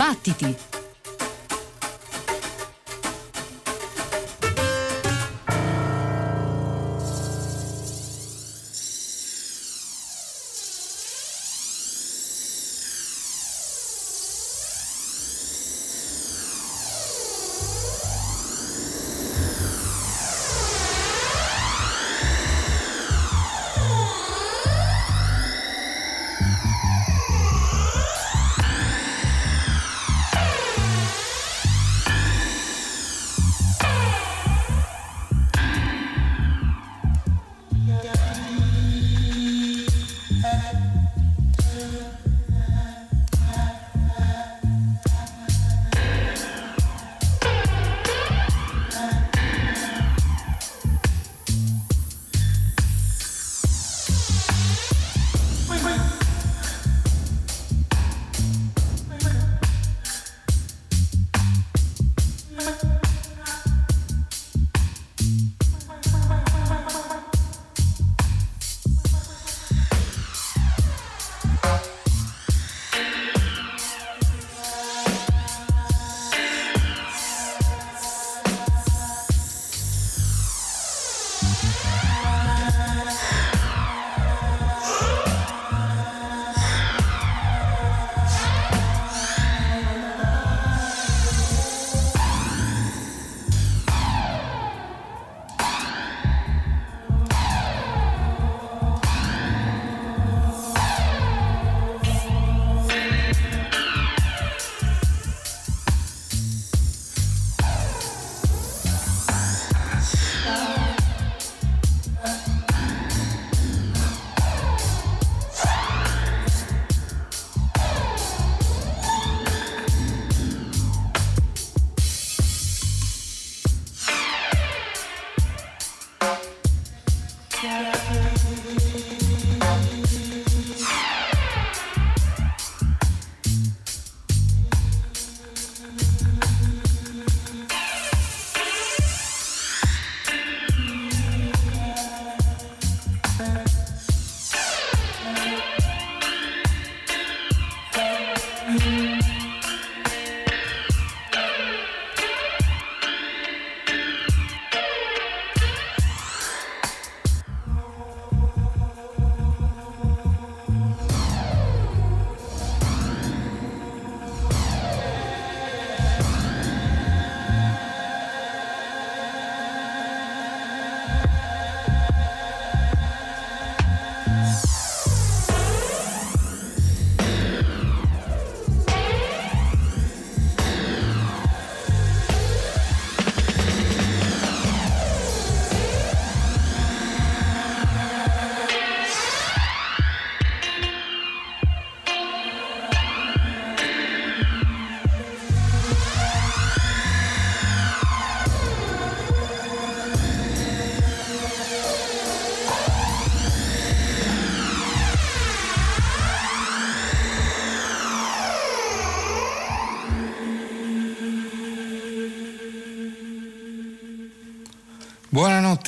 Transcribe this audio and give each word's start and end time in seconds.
Battiti! 0.00 0.79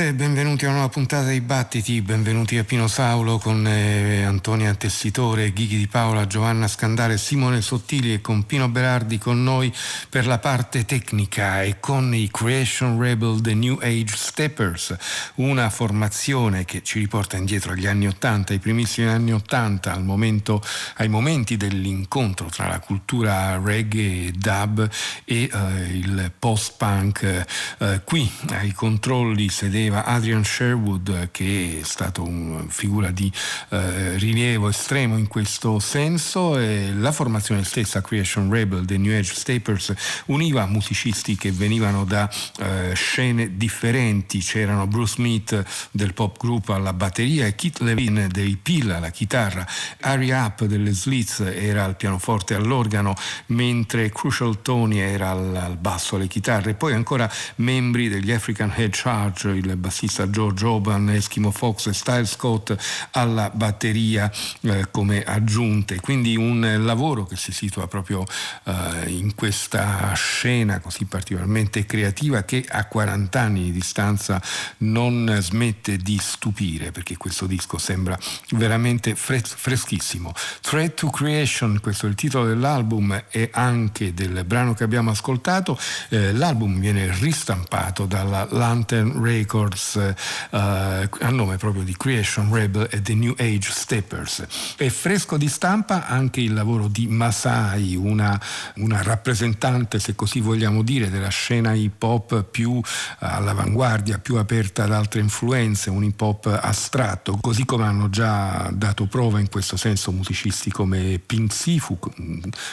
Buonanotte 0.02 0.08
e 0.08 0.14
benvenuti 0.14 0.64
a 0.64 0.68
una 0.68 0.78
nuova 0.78 0.92
puntata 0.92 1.28
di 1.28 1.40
Battiti, 1.40 2.02
benvenuti 2.02 2.58
a 2.58 2.64
Pino 2.64 2.88
Saulo 2.88 3.38
con 3.38 3.66
eh, 3.66 4.22
Antonia 4.24 4.74
Tessitore, 4.74 5.52
Ghighi 5.52 5.76
di 5.76 5.86
Paola, 5.86 6.26
Giovanna 6.26 6.66
Scandale, 6.66 7.18
Simone 7.18 7.60
Sottili 7.60 8.14
e 8.14 8.20
con 8.20 8.44
Pino 8.44 8.68
Berardi 8.68 9.18
con 9.18 9.42
noi 9.42 9.72
per 10.08 10.26
la 10.26 10.38
parte 10.38 10.84
tecnica 10.84 11.62
e 11.62 11.78
con 11.78 12.14
i 12.14 12.28
Creation 12.30 12.98
Rebel 12.98 13.40
The 13.40 13.54
New 13.54 13.78
Age 13.80 14.16
Steppers, 14.16 14.96
una 15.36 15.70
formazione 15.70 16.64
che 16.64 16.82
ci 16.82 16.98
riporta 16.98 17.36
indietro 17.36 17.72
agli 17.72 17.86
anni 17.86 18.08
Ottanta, 18.08 18.52
ai 18.52 18.58
primissimi 18.58 19.08
anni 19.08 19.32
Ottanta, 19.32 19.92
ai 19.92 21.08
momenti 21.08 21.56
dell'incontro 21.56 22.46
tra 22.46 22.66
la 22.66 22.80
cultura 22.80 23.60
reggae 23.62 24.26
e 24.26 24.32
dub 24.32 24.88
e 25.24 25.48
eh, 25.52 25.96
il 25.96 26.32
post-punk. 26.38 27.46
Eh, 27.78 28.00
qui 28.04 28.30
ai 28.48 28.72
controlli 28.72 29.42
Napoli 29.42 29.50
sedeva 29.92 30.04
Adrian 30.06 30.44
Sherwood 30.44 31.28
che 31.30 31.78
è 31.80 31.84
stato 31.84 32.22
una 32.22 32.64
figura 32.68 33.10
di 33.10 33.30
eh, 33.68 34.16
rilievo 34.16 34.68
estremo 34.68 35.18
in 35.18 35.28
questo 35.28 35.78
senso 35.78 36.58
e 36.58 36.92
la 36.94 37.12
formazione 37.12 37.62
stessa 37.64 38.00
Creation 38.00 38.50
Rebel 38.50 38.84
dei 38.84 38.98
New 38.98 39.16
Age 39.16 39.34
Stapers 39.34 39.92
univa 40.26 40.64
musicisti 40.66 41.36
che 41.36 41.52
venivano 41.52 42.04
da 42.04 42.30
eh, 42.58 42.94
scene 42.94 43.56
differenti. 43.56 44.38
C'erano 44.38 44.86
Bruce 44.86 45.14
Smith 45.14 45.62
del 45.90 46.14
pop 46.14 46.38
group 46.38 46.70
alla 46.70 46.92
batteria 46.92 47.46
e 47.46 47.54
Keith 47.54 47.80
Levine 47.80 48.28
dei 48.28 48.56
Pill 48.56 48.90
alla 48.90 49.10
chitarra. 49.10 49.66
Harry 50.00 50.30
Up 50.30 50.64
delle 50.64 50.92
Slits 50.92 51.40
era 51.40 51.84
al 51.84 51.96
pianoforte 51.96 52.54
e 52.54 52.56
all'organo 52.56 53.14
mentre 53.46 54.10
Crucial 54.10 54.62
Tony 54.62 54.98
era 54.98 55.30
al, 55.30 55.54
al 55.54 55.76
basso 55.76 56.16
alle 56.16 56.28
chitarre. 56.28 56.74
Poi 56.74 56.94
ancora 56.94 57.30
membri 57.56 58.08
degli 58.08 58.32
African 58.32 58.72
Head 58.74 58.90
Charge 58.92 59.50
il 59.50 59.71
bassista 59.76 60.28
George 60.30 60.64
Oban, 60.64 61.10
Eskimo 61.10 61.50
Fox 61.50 61.86
e 61.86 61.92
Style 61.92 62.26
Scott 62.26 62.74
alla 63.12 63.50
batteria 63.52 64.30
eh, 64.62 64.86
come 64.90 65.22
aggiunte. 65.22 66.00
Quindi 66.00 66.36
un 66.36 66.84
lavoro 66.84 67.24
che 67.24 67.36
si 67.36 67.52
situa 67.52 67.86
proprio 67.88 68.24
eh, 68.64 69.10
in 69.10 69.34
questa 69.34 70.12
scena 70.14 70.80
così 70.80 71.04
particolarmente 71.04 71.86
creativa 71.86 72.42
che 72.42 72.64
a 72.68 72.86
40 72.86 73.40
anni 73.40 73.64
di 73.64 73.72
distanza 73.72 74.40
non 74.78 75.38
smette 75.40 75.96
di 75.96 76.18
stupire 76.20 76.92
perché 76.92 77.16
questo 77.16 77.46
disco 77.46 77.78
sembra 77.78 78.18
veramente 78.50 79.14
fres- 79.14 79.54
freschissimo. 79.54 80.32
Thread 80.60 80.94
to 80.94 81.10
Creation, 81.10 81.78
questo 81.80 82.06
è 82.06 82.08
il 82.08 82.14
titolo 82.14 82.46
dell'album 82.46 83.24
e 83.30 83.50
anche 83.52 84.14
del 84.14 84.44
brano 84.44 84.74
che 84.74 84.84
abbiamo 84.84 85.10
ascoltato. 85.10 85.78
Eh, 86.08 86.32
l'album 86.32 86.78
viene 86.78 87.12
ristampato 87.18 88.06
dalla 88.06 88.46
Lantern 88.50 89.22
Records 89.22 89.61
eh, 89.70 90.14
a 90.50 91.30
nome 91.30 91.56
proprio 91.56 91.82
di 91.82 91.96
Creation 91.96 92.52
Rebel 92.52 92.88
e 92.90 93.02
The 93.02 93.14
New 93.14 93.34
Age 93.38 93.70
Steppers. 93.70 94.46
È 94.76 94.88
fresco 94.88 95.36
di 95.36 95.48
stampa 95.48 96.06
anche 96.06 96.40
il 96.40 96.54
lavoro 96.54 96.88
di 96.88 97.06
Masai, 97.06 97.96
una, 97.96 98.40
una 98.76 99.02
rappresentante, 99.02 99.98
se 99.98 100.14
così 100.14 100.40
vogliamo 100.40 100.82
dire, 100.82 101.10
della 101.10 101.28
scena 101.28 101.72
hip 101.72 102.02
hop 102.02 102.42
più 102.44 102.80
all'avanguardia, 103.18 104.18
più 104.18 104.36
aperta 104.36 104.84
ad 104.84 104.92
altre 104.92 105.20
influenze, 105.20 105.90
un 105.90 106.04
hip 106.04 106.20
hop 106.20 106.58
astratto, 106.60 107.38
così 107.40 107.64
come 107.64 107.84
hanno 107.84 108.08
già 108.10 108.70
dato 108.72 109.06
prova 109.06 109.40
in 109.40 109.48
questo 109.48 109.76
senso 109.76 110.12
musicisti 110.12 110.70
come 110.70 111.20
Pink 111.24 111.52
Sifu, 111.52 111.98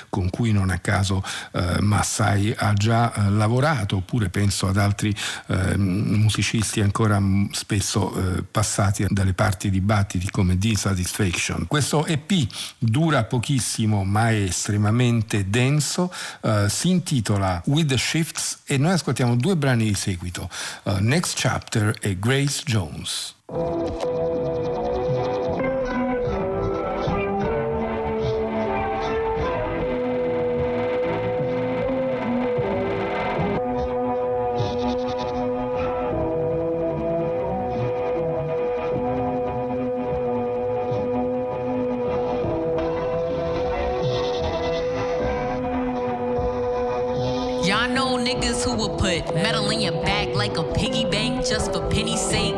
con 0.10 0.30
cui 0.30 0.52
non 0.52 0.70
a 0.70 0.80
caso 0.80 1.24
eh, 1.54 1.82
Massai 1.82 2.54
ha 2.58 2.74
già 2.74 3.14
eh, 3.14 3.30
lavorato, 3.30 3.98
oppure 3.98 4.30
penso 4.30 4.68
ad 4.68 4.78
altri 4.78 5.16
eh, 5.48 5.78
musicisti 5.78 6.79
ancora 6.82 7.22
spesso 7.52 8.14
eh, 8.14 8.44
passati 8.44 9.06
dalle 9.10 9.34
parti 9.34 9.70
di 9.70 9.82
battiti 9.82 10.30
come 10.30 10.58
Dissatisfaction. 10.58 11.68
Questo 11.68 12.06
EP 12.06 12.32
dura 12.78 13.24
pochissimo 13.24 14.04
ma 14.04 14.30
è 14.30 14.42
estremamente 14.44 15.50
denso, 15.50 16.12
eh, 16.42 16.68
si 16.70 16.90
intitola 16.90 17.62
With 17.66 17.88
the 17.88 17.98
Shifts 17.98 18.60
e 18.66 18.78
noi 18.78 18.94
ascoltiamo 18.94 19.36
due 19.36 19.56
brani 19.56 19.86
di 19.86 19.94
seguito, 19.94 20.50
uh, 20.84 20.98
Next 21.00 21.38
Chapter 21.38 21.96
e 22.00 22.18
Grace 22.20 22.64
Jones. 22.66 23.36
Metal 49.28 49.70
in 49.70 49.82
your 49.82 50.02
back 50.04 50.30
like 50.30 50.58
a 50.58 50.64
piggy 50.74 51.06
bank 51.06 51.46
just 51.46 51.74
for 51.74 51.88
penny's 51.90 52.22
sake. 52.22 52.56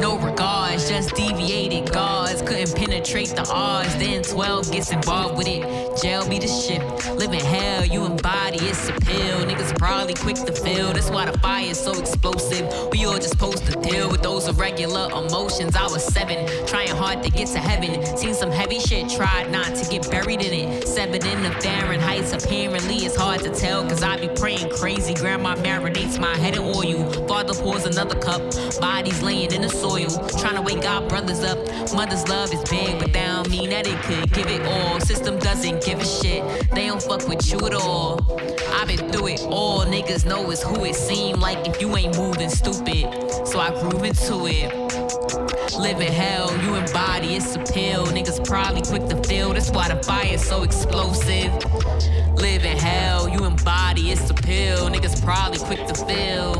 No 0.00 0.18
regards, 0.18 0.88
just 0.88 1.14
deviated 1.14 1.92
guards. 1.92 2.42
Couldn't 2.42 2.74
penetrate 3.00 3.30
the 3.30 3.48
odds. 3.50 3.94
Then 3.96 4.22
12 4.22 4.72
gets 4.72 4.92
involved 4.92 5.38
with 5.38 5.48
it. 5.48 5.62
Jail 6.02 6.28
be 6.28 6.38
the 6.38 6.46
ship. 6.46 6.82
Living 7.16 7.40
hell, 7.40 7.84
you 7.84 8.04
embody 8.04 8.58
it's 8.58 8.88
a 8.88 8.92
pill. 8.92 9.46
Niggas 9.46 9.78
probably 9.78 10.14
quick 10.14 10.36
to 10.36 10.52
feel. 10.52 10.92
That's 10.92 11.10
why 11.10 11.30
the 11.30 11.38
fire's 11.38 11.78
so 11.78 11.98
explosive. 11.98 12.66
We 12.92 13.04
all 13.06 13.16
just 13.16 13.30
supposed 13.30 13.64
to 13.66 13.72
deal 13.80 14.10
with 14.10 14.22
those 14.22 14.48
irregular 14.48 15.08
emotions. 15.08 15.76
I 15.76 15.84
was 15.84 16.04
seven, 16.04 16.46
trying 16.66 16.88
hard 16.88 17.22
to 17.22 17.30
get 17.30 17.48
to 17.48 17.58
heaven. 17.58 18.04
Seen 18.16 18.34
some 18.34 18.50
heavy 18.50 18.78
shit, 18.78 19.08
tried 19.08 19.50
not 19.50 19.74
to 19.76 19.90
get 19.90 20.10
buried 20.10 20.42
in 20.42 20.52
it. 20.52 20.86
Seven 20.86 21.24
in 21.26 21.42
the 21.42 21.50
Fahrenheit, 21.60 22.32
apparently 22.32 22.96
it's 22.96 23.16
hard 23.16 23.40
to 23.40 23.50
tell. 23.50 23.82
Cause 23.88 24.02
I 24.02 24.18
be 24.18 24.28
praying 24.28 24.70
crazy. 24.70 25.14
Grandma 25.14 25.56
marinates 25.56 26.18
my 26.18 26.36
head 26.36 26.56
in 26.56 26.62
oil. 26.62 27.10
Father 27.26 27.54
pours 27.54 27.86
another 27.86 28.18
cup. 28.20 28.42
Bodies 28.80 29.22
laying 29.22 29.52
in 29.52 29.62
the 29.62 29.68
soil. 29.68 30.10
Trying 30.38 30.56
to 30.56 30.62
wake 30.62 30.84
our 30.84 31.06
brothers 31.08 31.42
up. 31.44 31.58
Mother's 31.94 32.28
love 32.28 32.52
is 32.52 32.62
big, 32.68 32.89
but 32.98 33.12
that 33.12 33.26
don't 33.34 33.50
mean 33.50 33.70
that 33.70 33.86
it 33.86 34.00
could 34.02 34.32
give 34.32 34.46
it 34.46 34.62
all. 34.66 35.00
System 35.00 35.38
doesn't 35.38 35.84
give 35.84 36.00
a 36.00 36.04
shit. 36.04 36.42
They 36.72 36.86
don't 36.86 37.02
fuck 37.02 37.26
with 37.28 37.50
you 37.50 37.58
at 37.66 37.74
all. 37.74 38.20
I've 38.74 38.88
been 38.88 39.10
through 39.10 39.28
it 39.28 39.40
all. 39.42 39.84
Niggas 39.84 40.24
know 40.26 40.50
it's 40.50 40.62
who 40.62 40.84
it 40.84 40.94
seem 40.94 41.40
like 41.40 41.66
if 41.68 41.80
you 41.80 41.94
ain't 41.96 42.16
moving 42.16 42.48
stupid. 42.50 43.46
So 43.46 43.58
I 43.60 43.70
groove 43.80 44.04
into 44.04 44.46
it. 44.46 44.79
Living 45.78 46.12
hell, 46.12 46.50
you 46.62 46.74
embody 46.74 47.36
it's 47.36 47.54
a 47.54 47.58
pill. 47.58 48.06
Niggas 48.06 48.44
probably 48.46 48.82
quick 48.82 49.08
to 49.08 49.22
feel. 49.28 49.52
That's 49.52 49.70
why 49.70 49.88
the 49.88 50.02
fire's 50.02 50.42
so 50.42 50.62
explosive. 50.62 51.52
Living 52.34 52.76
hell, 52.76 53.28
you 53.28 53.44
embody 53.44 54.10
it's 54.10 54.28
a 54.30 54.34
pill. 54.34 54.88
Niggas 54.88 55.22
probably 55.24 55.58
quick 55.58 55.86
to 55.86 55.94
feel. 55.94 56.54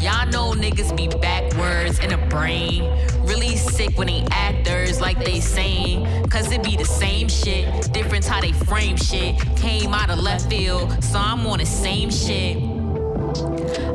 Y'all 0.00 0.26
know 0.28 0.52
niggas 0.52 0.96
be 0.96 1.06
backwards 1.18 1.98
in 2.00 2.12
a 2.12 2.26
brain. 2.28 2.82
Really 3.20 3.56
sick 3.56 3.96
when 3.96 4.08
they 4.08 4.26
actors 4.30 5.00
like 5.00 5.24
they 5.24 5.40
saying. 5.40 6.28
Cause 6.28 6.50
it 6.50 6.62
be 6.62 6.76
the 6.76 6.84
same 6.84 7.28
shit. 7.28 7.92
Difference 7.92 8.26
how 8.26 8.40
they 8.40 8.52
frame 8.52 8.96
shit. 8.96 9.36
Came 9.56 9.94
out 9.94 10.10
of 10.10 10.18
left 10.18 10.48
field, 10.48 11.02
so 11.04 11.18
I'm 11.18 11.46
on 11.46 11.58
the 11.58 11.66
same 11.66 12.10
shit. 12.10 12.79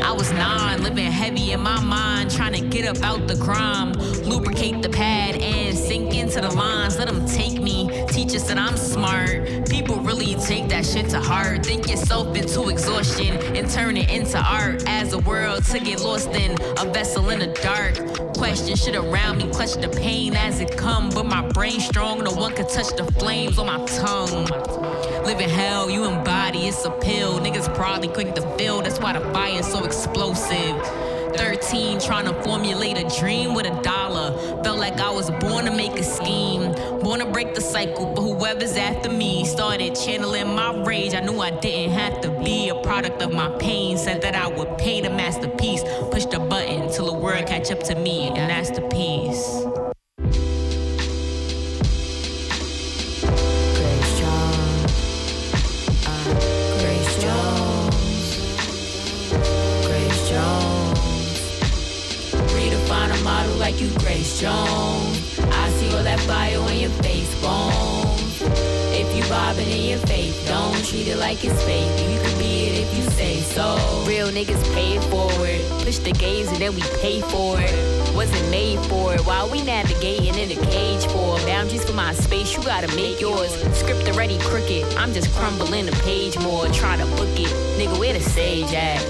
I 0.01 0.13
was 0.13 0.31
nine, 0.31 0.81
living 0.81 1.11
heavy 1.11 1.51
in 1.51 1.59
my 1.59 1.81
mind, 1.81 2.31
trying 2.31 2.53
to 2.53 2.61
get 2.61 2.85
up 2.85 3.03
out 3.03 3.27
the 3.27 3.35
crime, 3.35 3.93
lubricate 4.25 4.81
the 4.81 4.89
pad 4.89 5.35
and 5.41 5.77
sink 5.77 6.15
into 6.15 6.41
the 6.41 6.51
lines. 6.51 6.97
Let 6.97 7.07
them 7.07 7.25
take 7.27 7.61
me, 7.61 8.05
teach 8.07 8.35
us 8.35 8.47
that 8.47 8.57
I'm 8.57 8.77
smart. 8.77 9.69
People 9.69 9.97
really 9.97 10.35
take 10.35 10.67
that 10.69 10.85
shit 10.85 11.09
to 11.09 11.19
heart. 11.19 11.65
Think 11.65 11.89
yourself 11.89 12.35
into 12.35 12.69
exhaustion 12.69 13.37
and 13.55 13.69
turn 13.69 13.97
it 13.97 14.09
into 14.09 14.39
art. 14.39 14.83
As 14.87 15.13
a 15.13 15.19
world 15.19 15.63
to 15.65 15.79
get 15.79 16.01
lost 16.01 16.29
in, 16.29 16.57
a 16.79 16.91
vessel 16.91 17.29
in 17.29 17.39
the 17.39 17.47
dark. 17.61 17.95
Question 18.35 18.75
shit 18.75 18.95
around 18.95 19.37
me, 19.37 19.49
clutch 19.51 19.75
the 19.75 19.89
pain 19.89 20.35
as 20.35 20.59
it 20.59 20.75
come. 20.77 21.09
But 21.09 21.25
my 21.25 21.47
brain 21.49 21.79
strong, 21.79 22.23
no 22.23 22.31
one 22.31 22.53
can 22.53 22.67
touch 22.67 22.95
the 22.95 23.05
flames 23.19 23.57
on 23.57 23.67
my 23.67 23.85
tongue. 23.85 24.45
Living 25.25 25.49
hell, 25.49 25.89
you 25.89 26.05
embody, 26.05 26.67
it's 26.67 26.85
a 26.85 26.91
pill. 26.91 27.39
Niggas 27.39 27.73
probably 27.75 28.07
quick 28.09 28.35
to 28.35 28.41
feel, 28.57 28.81
that's 28.81 28.99
why 28.99 29.13
the 29.13 29.21
fire's 29.33 29.67
so 29.67 29.83
explosive. 29.83 31.14
13, 31.37 31.99
trying 31.99 32.25
to 32.25 32.33
formulate 32.43 32.97
a 32.97 33.19
dream 33.19 33.53
with 33.53 33.65
a 33.65 33.81
dollar. 33.81 34.37
Felt 34.63 34.77
like 34.77 34.99
I 34.99 35.11
was 35.11 35.29
born 35.29 35.65
to 35.65 35.71
make 35.71 35.93
a 35.93 36.03
scheme, 36.03 36.71
born 37.01 37.19
to 37.19 37.25
break 37.25 37.53
the 37.55 37.61
cycle. 37.61 38.13
But 38.13 38.21
whoever's 38.21 38.77
after 38.77 39.09
me 39.09 39.45
started 39.45 39.95
channeling 39.95 40.55
my 40.55 40.75
rage. 40.83 41.13
I 41.13 41.21
knew 41.21 41.39
I 41.39 41.51
didn't 41.51 41.91
have 41.91 42.21
to 42.21 42.29
be 42.43 42.69
a 42.69 42.75
product 42.75 43.21
of 43.21 43.33
my 43.33 43.49
pain. 43.57 43.97
Said 43.97 44.21
that 44.21 44.35
I 44.35 44.47
would 44.47 44.77
pay 44.77 45.01
the 45.01 45.09
masterpiece. 45.09 45.83
Push 46.11 46.25
the 46.25 46.39
button 46.39 46.91
till 46.91 47.05
the 47.07 47.17
world 47.17 47.45
catch 47.47 47.71
up 47.71 47.83
to 47.83 47.95
me, 47.95 48.27
and 48.27 48.49
that's 48.49 48.71
the 48.71 48.81
peace. 48.81 49.74
Treat 70.95 71.07
it 71.07 71.17
like 71.17 71.43
it's 71.43 71.61
fake. 71.63 71.91
You 72.09 72.19
can 72.21 72.37
be 72.39 72.67
it 72.67 72.83
if 72.83 72.97
you 72.97 73.03
say 73.11 73.41
so. 73.41 73.75
Real 74.07 74.27
niggas 74.27 74.63
pay 74.73 74.97
forward. 75.09 75.59
Push 75.83 75.99
the 75.99 76.11
gaze 76.11 76.47
and 76.47 76.57
then 76.57 76.73
we 76.73 76.81
pay 77.01 77.21
for 77.21 77.59
it. 77.59 78.15
Wasn't 78.15 78.49
made 78.49 78.79
for 78.87 79.13
it. 79.13 79.21
While 79.25 79.49
we 79.49 79.61
navigating 79.61 80.35
in 80.35 80.57
a 80.57 80.61
cage 80.71 81.05
for 81.07 81.37
boundaries 81.45 81.83
for 81.83 81.93
my 81.93 82.13
space, 82.13 82.55
you 82.55 82.63
gotta 82.63 82.87
make 82.95 83.19
yours. 83.19 83.51
Script 83.77 84.07
already 84.07 84.37
crooked. 84.39 84.83
I'm 84.95 85.11
just 85.11 85.33
crumbling 85.35 85.85
the 85.85 85.97
page 86.03 86.39
more, 86.39 86.67
trying 86.69 86.99
to 86.99 87.07
book 87.17 87.35
it. 87.37 87.51
Nigga, 87.77 87.99
where 87.99 88.13
the 88.13 88.21
sage 88.21 88.73
at? 88.73 89.01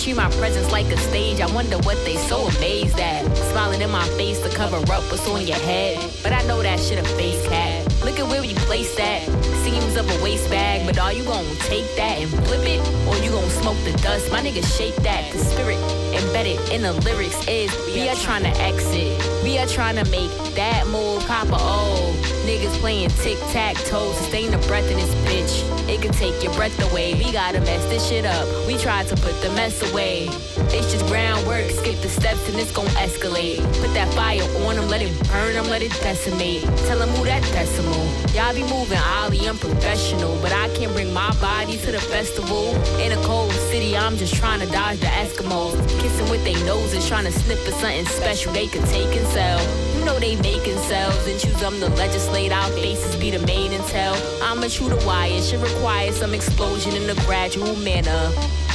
Treat 0.00 0.16
my 0.16 0.30
presence 0.32 0.72
like 0.72 0.86
a 0.86 0.96
stage. 0.96 1.40
I 1.40 1.54
wonder 1.54 1.76
what 1.78 1.98
they 2.06 2.16
so 2.16 2.46
amazed 2.56 2.98
at. 2.98 3.22
Smiling 3.52 3.82
in 3.82 3.90
my 3.90 4.06
face 4.16 4.40
to 4.40 4.48
cover 4.56 4.76
up 4.76 5.04
what's 5.10 5.28
on 5.28 5.46
your 5.46 5.58
head. 5.58 5.98
But 6.22 6.32
I 6.32 6.42
know 6.46 6.62
that 6.62 6.80
shit 6.80 6.98
a 6.98 7.04
face 7.16 7.46
cat. 7.48 7.84
Look 8.04 8.18
at 8.18 8.26
where 8.28 8.40
we 8.40 8.54
place 8.54 8.94
that. 8.96 9.22
Seams 9.64 9.96
of 9.96 10.04
a 10.10 10.22
waste 10.22 10.50
bag, 10.50 10.84
but 10.86 10.98
are 10.98 11.12
you 11.12 11.24
gonna 11.24 11.54
take 11.60 11.88
that 11.96 12.18
and 12.18 12.30
flip 12.44 12.60
it? 12.68 12.80
Or 13.08 13.16
you 13.24 13.30
gonna 13.30 13.48
smoke 13.48 13.78
the 13.84 13.92
dust? 14.02 14.30
My 14.30 14.40
nigga, 14.40 14.62
shake 14.76 14.94
that. 14.96 15.32
The 15.32 15.38
spirit 15.38 15.78
embedded 16.12 16.60
in 16.70 16.82
the 16.82 16.92
lyrics 16.92 17.48
is 17.48 17.74
we 17.86 18.06
are 18.08 18.16
trying 18.16 18.42
to 18.42 18.54
exit. 18.60 19.16
We 19.42 19.56
are 19.58 19.66
trying 19.66 19.96
to 19.96 20.04
make 20.10 20.30
that 20.54 20.86
move, 20.88 21.26
Papa 21.26 21.56
O. 21.58 22.12
Niggas 22.44 22.76
playing 22.80 23.08
tic 23.22 23.38
tac 23.52 23.76
toe, 23.86 24.12
sustain 24.12 24.50
the 24.50 24.58
breath 24.68 24.90
in 24.90 24.98
this 24.98 25.14
bitch. 25.26 25.88
It 25.88 26.02
can 26.02 26.12
take 26.12 26.42
your 26.42 26.52
breath 26.54 26.78
away. 26.90 27.14
We 27.14 27.32
gotta 27.32 27.60
mess 27.60 27.84
this 27.86 28.06
shit 28.06 28.26
up. 28.26 28.46
We 28.66 28.76
tried 28.76 29.06
to 29.08 29.16
put 29.16 29.40
the 29.40 29.48
mess 29.50 29.80
away. 29.90 30.28
It's 30.76 30.90
just 30.92 31.06
groundwork, 31.06 31.70
skip 31.70 32.00
the 32.00 32.08
steps 32.08 32.48
and 32.48 32.58
it's 32.58 32.72
gon' 32.72 32.86
escalate. 32.98 33.62
Put 33.80 33.94
that 33.94 34.12
fire 34.12 34.42
on 34.66 34.74
them, 34.74 34.88
let 34.88 35.02
it 35.02 35.12
burn 35.28 35.54
them, 35.54 35.68
let 35.68 35.82
it 35.82 35.92
decimate. 36.02 36.62
Tell 36.86 36.98
them 36.98 37.10
move 37.10 37.26
that 37.26 37.42
decimal. 37.54 38.04
Y'all 38.34 38.52
be 38.52 38.64
moving 38.64 38.98
ollie, 38.98 39.46
unprofessional, 39.46 40.36
but 40.42 40.50
I 40.50 40.68
can't 40.74 40.92
bring 40.92 41.12
my 41.14 41.32
body 41.40 41.76
to 41.78 41.92
the 41.92 42.00
festival. 42.00 42.74
In 42.98 43.12
a 43.12 43.22
cold 43.22 43.52
city, 43.70 43.96
I'm 43.96 44.16
just 44.16 44.34
trying 44.34 44.58
to 44.60 44.66
dodge 44.66 44.98
the 44.98 45.06
Eskimos. 45.06 45.76
Kissing 46.00 46.28
with 46.28 46.42
their 46.44 46.58
noses, 46.66 47.06
trying 47.06 47.26
to 47.26 47.32
snip 47.32 47.58
for 47.58 47.70
something 47.70 48.04
special 48.06 48.52
they 48.52 48.66
could 48.66 48.84
take 48.86 49.14
and 49.14 49.26
sell. 49.28 49.83
Know 50.04 50.18
they 50.18 50.36
making 50.36 50.76
cells 50.80 51.26
and 51.26 51.40
choose 51.40 51.58
them 51.60 51.80
to 51.80 51.88
legislate. 51.96 52.52
Our 52.52 52.68
faces 52.72 53.16
be 53.16 53.30
the 53.30 53.38
main 53.46 53.72
and 53.72 53.82
tell. 53.84 54.14
I'ma 54.42 54.68
chew 54.68 54.90
the 54.90 55.02
wire, 55.06 55.40
should 55.40 55.62
require 55.62 56.12
some 56.12 56.34
explosion 56.34 56.94
in 56.94 57.08
a 57.08 57.14
gradual 57.24 57.74
manner. 57.76 58.30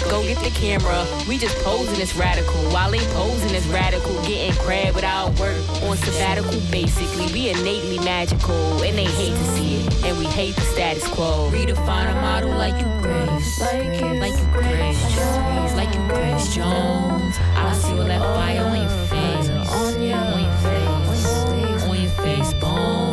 Go 0.10 0.24
get 0.24 0.40
the 0.40 0.50
camera. 0.50 1.06
We 1.28 1.38
just 1.38 1.56
posing 1.64 2.02
as 2.02 2.16
radical. 2.16 2.60
While 2.74 2.90
they 2.90 3.06
posing 3.14 3.56
as 3.56 3.68
radical, 3.68 4.12
getting 4.26 4.56
crab 4.56 4.96
without 4.96 5.38
work 5.40 5.56
on 5.84 5.98
sabbatical. 5.98 6.60
Basically, 6.72 7.32
we 7.32 7.50
innately 7.50 8.00
magical, 8.00 8.82
and 8.82 8.98
they 8.98 9.06
hate 9.06 9.36
to 9.36 9.46
see 9.54 9.86
it, 9.86 10.06
and 10.06 10.18
we 10.18 10.26
hate 10.26 10.56
the 10.56 10.62
status 10.62 11.08
quo. 11.10 11.52
Redefine 11.52 12.10
a 12.10 12.16
model 12.22 12.50
like 12.58 12.74
you 12.82 12.88
Grace, 13.04 13.62
like 13.62 14.40
you, 14.40 14.48
Grace 14.52 15.16
Jones, 15.16 15.76
like 15.76 15.94
you 15.94 16.02
Grace 16.08 16.56
Jones. 16.56 17.36
I 17.56 17.72
see 17.74 18.00
all 18.00 18.06
that 18.06 18.22
fire 18.34 18.64
on 18.64 18.82
your 18.82 19.00
was 22.50 22.54
born. 22.62 23.09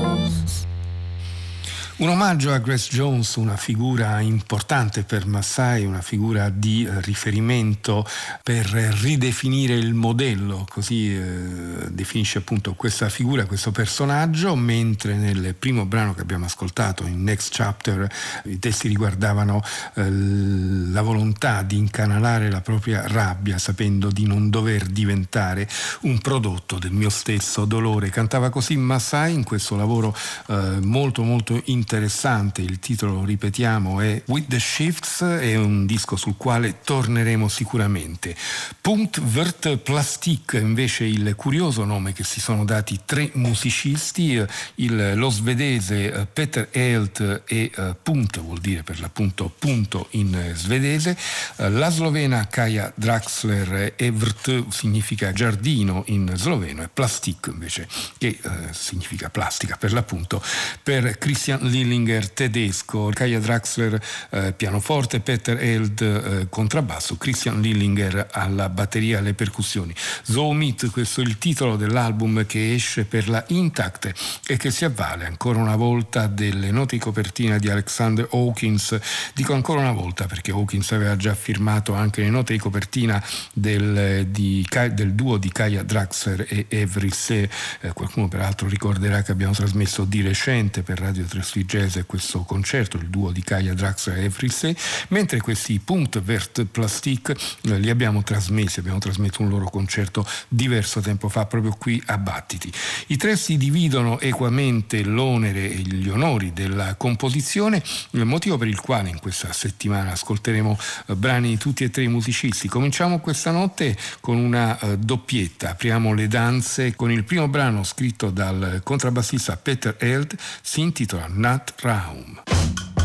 Un 1.99 2.11
omaggio 2.11 2.53
a 2.53 2.59
Grace 2.59 2.91
Jones, 2.91 3.37
una 3.37 3.57
figura 3.57 4.21
importante 4.21 5.03
per 5.03 5.25
Massai, 5.25 5.87
una 5.87 6.03
figura 6.03 6.51
di 6.51 6.87
riferimento 7.01 8.07
per 8.43 8.67
ridefinire 8.67 9.77
il 9.77 9.95
modello, 9.95 10.67
così 10.69 11.17
eh, 11.17 11.89
definisce 11.89 12.37
appunto 12.37 12.75
questa 12.75 13.09
figura, 13.09 13.47
questo 13.47 13.71
personaggio, 13.71 14.55
mentre 14.57 15.15
nel 15.15 15.55
primo 15.59 15.87
brano 15.87 16.13
che 16.13 16.21
abbiamo 16.21 16.45
ascoltato, 16.45 17.07
in 17.07 17.23
Next 17.23 17.55
Chapter, 17.55 18.07
i 18.45 18.59
testi 18.59 18.89
riguardavano 18.89 19.63
eh, 19.95 20.11
la 20.11 21.01
volontà 21.01 21.63
di 21.63 21.79
incanalare 21.79 22.51
la 22.51 22.61
propria 22.61 23.07
rabbia 23.07 23.57
sapendo 23.57 24.11
di 24.11 24.27
non 24.27 24.51
dover 24.51 24.85
diventare 24.85 25.67
un 26.03 26.19
prodotto 26.19 26.79
del 26.79 26.93
mio 26.93 27.09
stesso 27.09 27.65
dolore. 27.65 28.11
Cantava 28.11 28.51
così 28.51 28.77
Massai 28.77 29.33
in 29.33 29.45
questo 29.45 29.77
lavoro 29.77 30.15
eh, 30.49 30.79
molto 30.83 31.23
molto 31.23 31.55
interessante 31.55 31.85
interessante, 31.87 32.63
il 32.63 32.81
titolo, 32.81 33.25
ripetiamo, 33.25 34.01
è 34.01 34.21
With 34.27 34.49
the 34.49 34.59
Shifts, 34.59 35.23
è 35.23 35.55
un 35.55 35.87
disco 35.87 36.17
sul 36.17 36.37
quale 36.37 36.81
torneremo 36.83 37.47
sicuramente. 37.47 38.35
Punkt 38.81 39.21
Vert 39.21 39.77
Plastik, 39.77 40.59
invece 40.61 41.05
il 41.05 41.37
curioso 41.37 41.85
nome 41.85 42.13
che 42.13 42.25
si 42.25 42.41
sono 42.41 42.65
dati 42.65 43.03
tre 43.05 43.31
musicisti, 43.35 44.45
il, 44.77 45.13
lo 45.15 45.31
svedese 45.31 46.13
eh, 46.13 46.27
Peter 46.27 46.69
Helt 46.73 47.43
e 47.47 47.71
uh, 47.77 48.41
vuol 48.41 48.59
dire 48.59 48.83
per 48.83 48.99
l'appunto 48.99 49.55
punto 49.57 50.09
in 50.11 50.53
svedese, 50.55 51.17
uh, 51.57 51.69
la 51.69 51.91
slovena 51.91 52.49
Kaja 52.49 52.93
Draxler 52.97 53.93
e 53.95 54.11
Vrt 54.11 54.71
significa 54.71 55.33
giardino 55.33 56.03
in 56.07 56.33
sloveno 56.35 56.83
e 56.83 56.89
Plastik 56.89 57.51
invece 57.53 57.87
che 58.19 58.39
uh, 58.43 58.51
significa 58.73 59.31
plastica 59.31 59.77
per 59.77 59.93
l'appunto 59.93 60.43
per 60.83 61.19
Christian 61.19 61.69
Lillinger 61.77 62.31
tedesco, 62.31 63.11
Kaya 63.13 63.39
Draxler 63.39 64.01
eh, 64.31 64.53
pianoforte, 64.53 65.21
Peter 65.21 65.63
Held 65.63 66.01
eh, 66.01 66.47
contrabbasso, 66.49 67.17
Christian 67.17 67.61
Lillinger 67.61 68.29
alla 68.31 68.69
batteria 68.69 69.17
e 69.17 69.21
alle 69.21 69.35
percussioni. 69.35 69.95
Zoomit, 70.23 70.91
questo 70.91 71.21
è 71.21 71.25
il 71.25 71.39
titolo 71.39 71.77
dell'album 71.77 72.47
che 72.47 72.75
esce 72.75 73.05
per 73.05 73.29
la 73.29 73.45
Intact 73.49 74.13
e 74.47 74.57
che 74.57 74.71
si 74.71 74.85
avvale 74.85 75.27
ancora 75.27 75.59
una 75.59 75.77
volta 75.77 76.27
delle 76.27 76.71
note 76.71 76.97
di 76.97 77.03
copertina 77.03 77.59
di 77.59 77.69
Alexander 77.69 78.27
Hawkins. 78.31 78.99
Dico 79.35 79.53
ancora 79.53 79.81
una 79.81 79.93
volta 79.93 80.27
perché 80.27 80.53
Hawkins 80.53 80.93
aveva 80.93 81.17
già 81.17 81.35
firmato 81.35 81.95
anche 81.95 82.23
le 82.23 82.31
note 82.31 82.55
di 82.55 82.59
copertina 82.59 83.23
del, 83.53 84.27
di, 84.29 84.67
del 84.93 85.13
duo 85.13 85.37
di 85.37 85.51
Kaya 85.53 85.83
Draxler 85.83 86.47
e 86.49 86.67
Every 86.69 87.11
Se. 87.11 87.49
Eh, 87.81 87.93
qualcuno 87.93 88.29
peraltro 88.29 88.67
ricorderà 88.69 89.23
che 89.23 89.33
abbiamo 89.33 89.53
trasmesso 89.53 90.05
di 90.05 90.23
recente 90.23 90.83
per 90.83 90.99
Radio 90.99 91.25
3 91.25 91.43
Jazz 91.67 91.99
questo 92.07 92.41
concerto, 92.43 92.97
il 92.97 93.09
duo 93.09 93.31
di 93.31 93.43
Kaya 93.43 93.75
Draxler 93.75 94.25
e 94.25 94.31
Frissé, 94.31 94.75
mentre 95.09 95.41
questi 95.41 95.79
Punkt 95.79 96.21
Vert 96.21 96.65
Plastic 96.65 97.35
eh, 97.63 97.79
li 97.79 97.91
abbiamo 97.91 98.23
trasmessi, 98.23 98.79
abbiamo 98.79 98.99
trasmesso 98.99 99.43
un 99.43 99.49
loro 99.49 99.69
concerto 99.69 100.27
diverso 100.49 101.01
tempo 101.01 101.29
fa 101.29 101.47
proprio 101.47 101.75
qui 101.79 102.03
a 102.07 102.19
Battiti. 102.19 102.73
I 103.09 103.17
tre 103.17 103.37
si 103.37 103.57
dividono 103.57 104.19
equamente 104.21 105.03
l'onere 105.03 105.71
e 105.71 105.77
gli 105.77 106.09
onori 106.09 106.53
della 106.53 106.95
composizione, 106.95 107.83
il 108.13 108.25
motivo 108.25 108.57
per 108.57 108.69
il 108.69 108.81
quale 108.81 109.11
in 109.11 109.19
questa 109.19 109.53
settimana 109.53 110.13
ascolteremo 110.13 110.79
eh, 111.07 111.15
brani 111.15 111.51
di 111.51 111.59
tutti 111.59 111.85
e 111.85 111.91
tre 111.91 112.05
i 112.05 112.09
musicisti. 112.09 112.69
Cominciamo 112.69 113.19
questa 113.19 113.51
notte 113.51 113.97
con 114.21 114.37
una 114.37 114.79
doppietta, 114.97 115.71
apriamo 115.71 116.15
le 116.15 116.29
danze 116.29 116.95
con 116.95 117.11
il 117.11 117.25
primo 117.25 117.49
brano 117.49 117.83
scritto 117.83 118.31
dal 118.31 118.81
contrabbassista 118.83 119.57
Peter 119.57 119.97
Held, 119.99 120.37
si 120.61 120.81
intitola 120.81 121.27
Nat 121.29 121.56
Raum. 121.83 122.96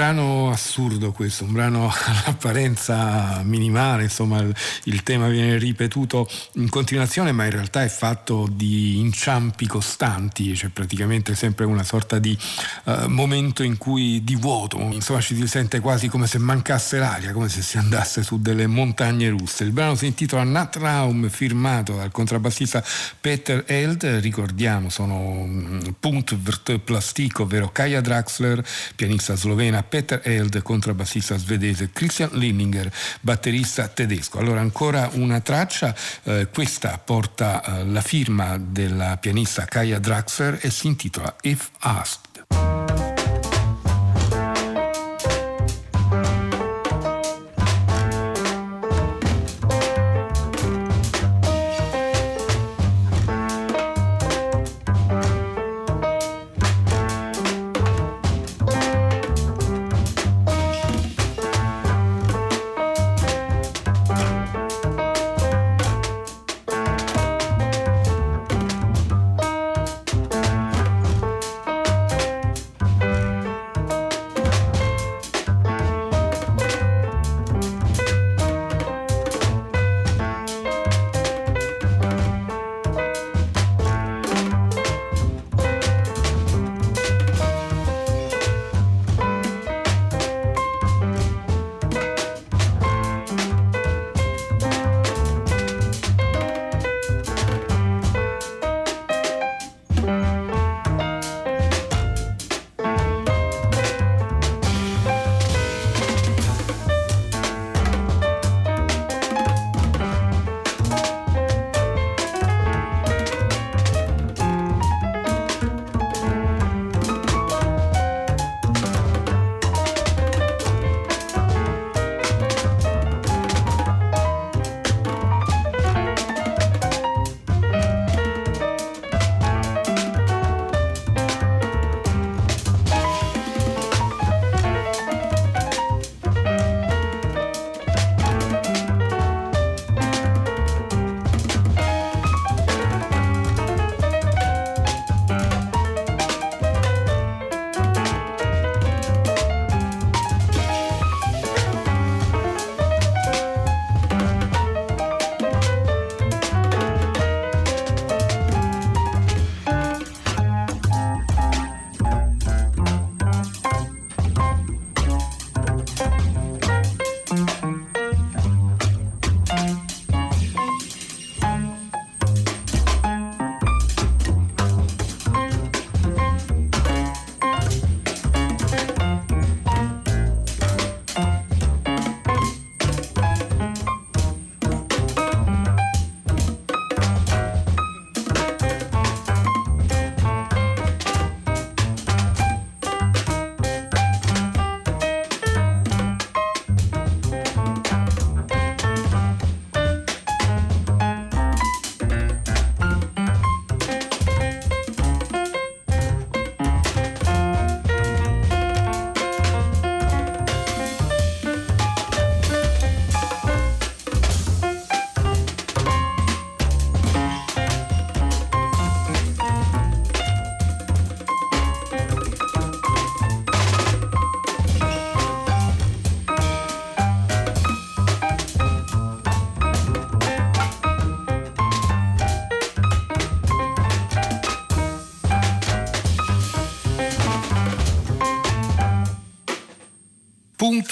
Brano 0.00 0.50
assurdo 0.50 1.12
questo, 1.12 1.44
un 1.44 1.52
brano 1.52 1.92
all'apparenza 2.06 3.42
minimale, 3.44 4.04
insomma 4.04 4.38
il, 4.38 4.54
il, 4.84 5.02
tema 5.02 5.28
viene 5.28 5.58
ripetuto 5.58 6.26
in 6.54 6.70
continuazione, 6.70 7.32
ma 7.32 7.44
in 7.44 7.50
realtà 7.50 7.84
è 7.84 7.88
fatto 7.88 8.48
di 8.50 8.98
inciampi 8.98 9.66
costanti, 9.66 10.52
c'è 10.52 10.68
praticamente 10.68 11.34
sempre 11.34 11.66
una 11.66 11.82
sorta 11.82 12.18
di 12.18 12.36
uh, 12.84 13.06
momento 13.06 13.62
in 13.62 13.76
cui 13.78 14.22
di 14.24 14.36
vuoto, 14.36 14.78
insomma 14.78 15.20
ci 15.20 15.34
si 15.34 15.46
sente 15.46 15.80
quasi 15.80 16.08
come 16.08 16.26
se 16.26 16.38
mancasse 16.38 16.98
l'aria, 16.98 17.32
come 17.32 17.48
se 17.48 17.62
si 17.62 17.78
andasse 17.78 18.22
su 18.22 18.40
delle 18.40 18.66
montagne 18.66 19.28
russe. 19.28 19.64
Il 19.64 19.72
brano 19.72 19.94
si 19.94 20.06
intitola 20.06 20.44
Natraum, 20.44 21.28
firmato 21.28 21.94
dal 21.96 22.10
contrabbassista 22.10 22.82
Peter 23.20 23.64
Eld, 23.66 24.04
ricordiamo 24.20 24.88
sono 24.90 25.44
mm, 25.46 25.80
Punkt 25.98 26.78
Plastic, 26.78 27.40
ovvero 27.40 27.70
Kaya 27.70 28.00
Draxler, 28.00 28.64
pianista 28.94 29.34
slovena 29.34 29.82
Peter 29.82 30.20
Eld, 30.24 30.62
contrabbassista 30.62 31.36
svedese 31.36 31.90
Christian 31.92 32.30
Linninger, 32.32 32.92
batterista 33.20 33.88
tedesco. 33.88 34.38
Allora 34.38 34.60
ancora 34.60 35.08
una 35.14 35.40
traccia, 35.40 35.94
eh, 36.24 36.48
questa 36.52 36.98
porta 36.98 37.62
eh, 37.62 37.84
la 37.84 38.02
firma 38.02 38.58
della 38.58 39.16
pianista 39.16 39.64
Kaya 39.64 39.98
Draxler 39.98 40.58
e 40.60 40.70
si 40.70 40.86
intitola 40.86 41.34
If 41.42 41.70
Asked. 41.78 42.29
Thank 42.50 42.74
you. 42.74 42.79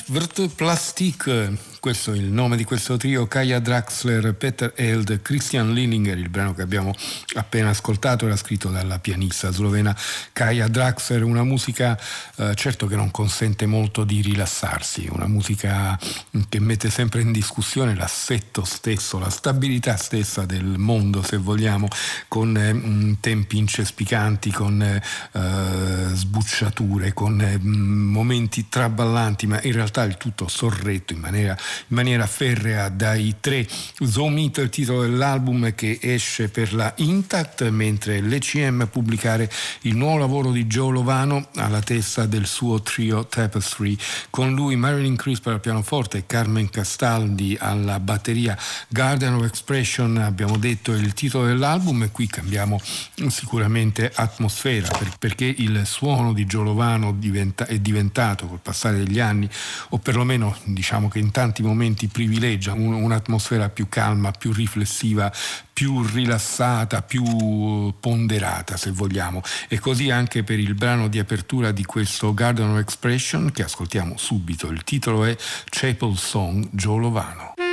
Punkt 0.08 0.56
Plastik, 0.56 1.28
questo 1.80 2.12
è 2.12 2.16
il 2.16 2.30
nome 2.30 2.56
di 2.56 2.64
questo 2.64 2.96
trio, 2.96 3.26
Kaya 3.26 3.60
Draxler, 3.60 4.34
Peter 4.34 4.72
Eld, 4.76 5.22
Christian 5.22 5.72
Lininger, 5.72 6.16
il 6.18 6.28
brano 6.28 6.54
che 6.54 6.62
abbiamo 6.62 6.94
appena 7.34 7.70
ascoltato 7.70 8.26
era 8.26 8.36
scritto 8.36 8.68
dalla 8.68 8.98
pianista 8.98 9.50
slovena 9.50 9.96
Kaya 10.32 10.68
Draxler, 10.68 11.22
una 11.22 11.44
musica 11.44 11.98
eh, 12.36 12.54
certo 12.54 12.86
che 12.86 12.96
non 12.96 13.10
consente 13.10 13.66
molto 13.66 14.04
di 14.04 14.20
rilassarsi, 14.22 15.08
una 15.10 15.26
musica 15.26 15.98
che 16.48 16.60
mette 16.60 16.90
sempre 16.90 17.20
in 17.20 17.32
discussione 17.32 17.94
l'assetto 17.94 18.64
stesso, 18.64 19.18
la 19.18 19.30
stabilità 19.30 19.96
stessa 19.96 20.44
del 20.44 20.78
mondo 20.78 21.22
se 21.22 21.36
vogliamo, 21.36 21.88
con 22.28 22.56
eh, 22.56 23.16
tempi 23.20 23.58
incespicanti, 23.58 24.50
con 24.50 24.82
eh, 24.82 25.00
sbucciature, 26.12 27.12
con 27.12 27.40
eh, 27.40 27.58
momenti 27.58 28.68
traballanti, 28.68 29.46
ma 29.46 29.60
in 29.62 29.72
realtà 29.72 30.02
il 30.02 30.16
tutto 30.16 30.48
sorretto 30.48 31.12
in 31.12 31.20
maniera 31.20 31.56
in 31.88 31.96
maniera 31.96 32.26
ferrea 32.26 32.88
dai 32.88 33.36
tre. 33.40 33.66
Zoomit 34.00 34.58
è 34.58 34.62
il 34.62 34.70
titolo 34.70 35.02
dell'album 35.02 35.74
che 35.74 35.98
esce 36.00 36.48
per 36.48 36.74
la 36.74 36.92
Intact, 36.96 37.68
mentre 37.68 38.20
l'ECM 38.20 38.88
pubblicare 38.90 39.50
il 39.82 39.96
nuovo 39.96 40.18
lavoro 40.18 40.50
di 40.50 40.66
Joe 40.66 40.92
Lovano 40.92 41.48
alla 41.56 41.80
testa 41.80 42.26
del 42.26 42.46
suo 42.46 42.82
trio 42.82 43.26
Tapestry. 43.26 43.96
Con 44.30 44.54
lui 44.54 44.76
Marilyn 44.76 45.16
Crisper 45.16 45.54
al 45.54 45.60
pianoforte 45.60 46.18
e 46.18 46.26
Carmen 46.26 46.70
Castaldi 46.70 47.56
alla 47.58 48.00
batteria. 48.00 48.56
Garden 48.88 49.34
of 49.34 49.44
Expression, 49.44 50.16
abbiamo 50.18 50.56
detto, 50.56 50.94
è 50.94 50.98
il 50.98 51.14
titolo 51.14 51.46
dell'album 51.46 52.04
e 52.04 52.10
qui 52.10 52.26
cambiamo 52.26 52.80
sicuramente 53.28 54.10
atmosfera 54.14 54.88
perché 55.18 55.44
il 55.44 55.82
suono 55.84 56.32
di 56.32 56.46
Giolovano 56.46 57.12
diventa, 57.12 57.66
è 57.66 57.78
diventato 57.78 58.46
col 58.46 58.60
passare 58.60 58.98
degli 58.98 59.18
anni 59.18 59.48
o 59.90 59.98
perlomeno 59.98 60.56
diciamo 60.64 61.08
che 61.08 61.18
in 61.18 61.30
tanti 61.30 61.57
momenti 61.62 62.08
privilegia 62.08 62.72
un, 62.72 62.92
un'atmosfera 62.92 63.68
più 63.68 63.88
calma, 63.88 64.30
più 64.30 64.52
riflessiva, 64.52 65.32
più 65.72 66.02
rilassata, 66.02 67.02
più 67.02 67.94
ponderata 68.00 68.76
se 68.76 68.90
vogliamo. 68.90 69.42
E 69.68 69.78
così 69.78 70.10
anche 70.10 70.42
per 70.42 70.58
il 70.58 70.74
brano 70.74 71.08
di 71.08 71.18
apertura 71.18 71.70
di 71.72 71.84
questo 71.84 72.34
Garden 72.34 72.70
of 72.70 72.78
Expression 72.78 73.50
che 73.52 73.62
ascoltiamo 73.62 74.16
subito. 74.16 74.68
Il 74.68 74.84
titolo 74.84 75.24
è 75.24 75.36
Chapel 75.70 76.16
Song 76.16 76.68
Giolovano. 76.72 77.67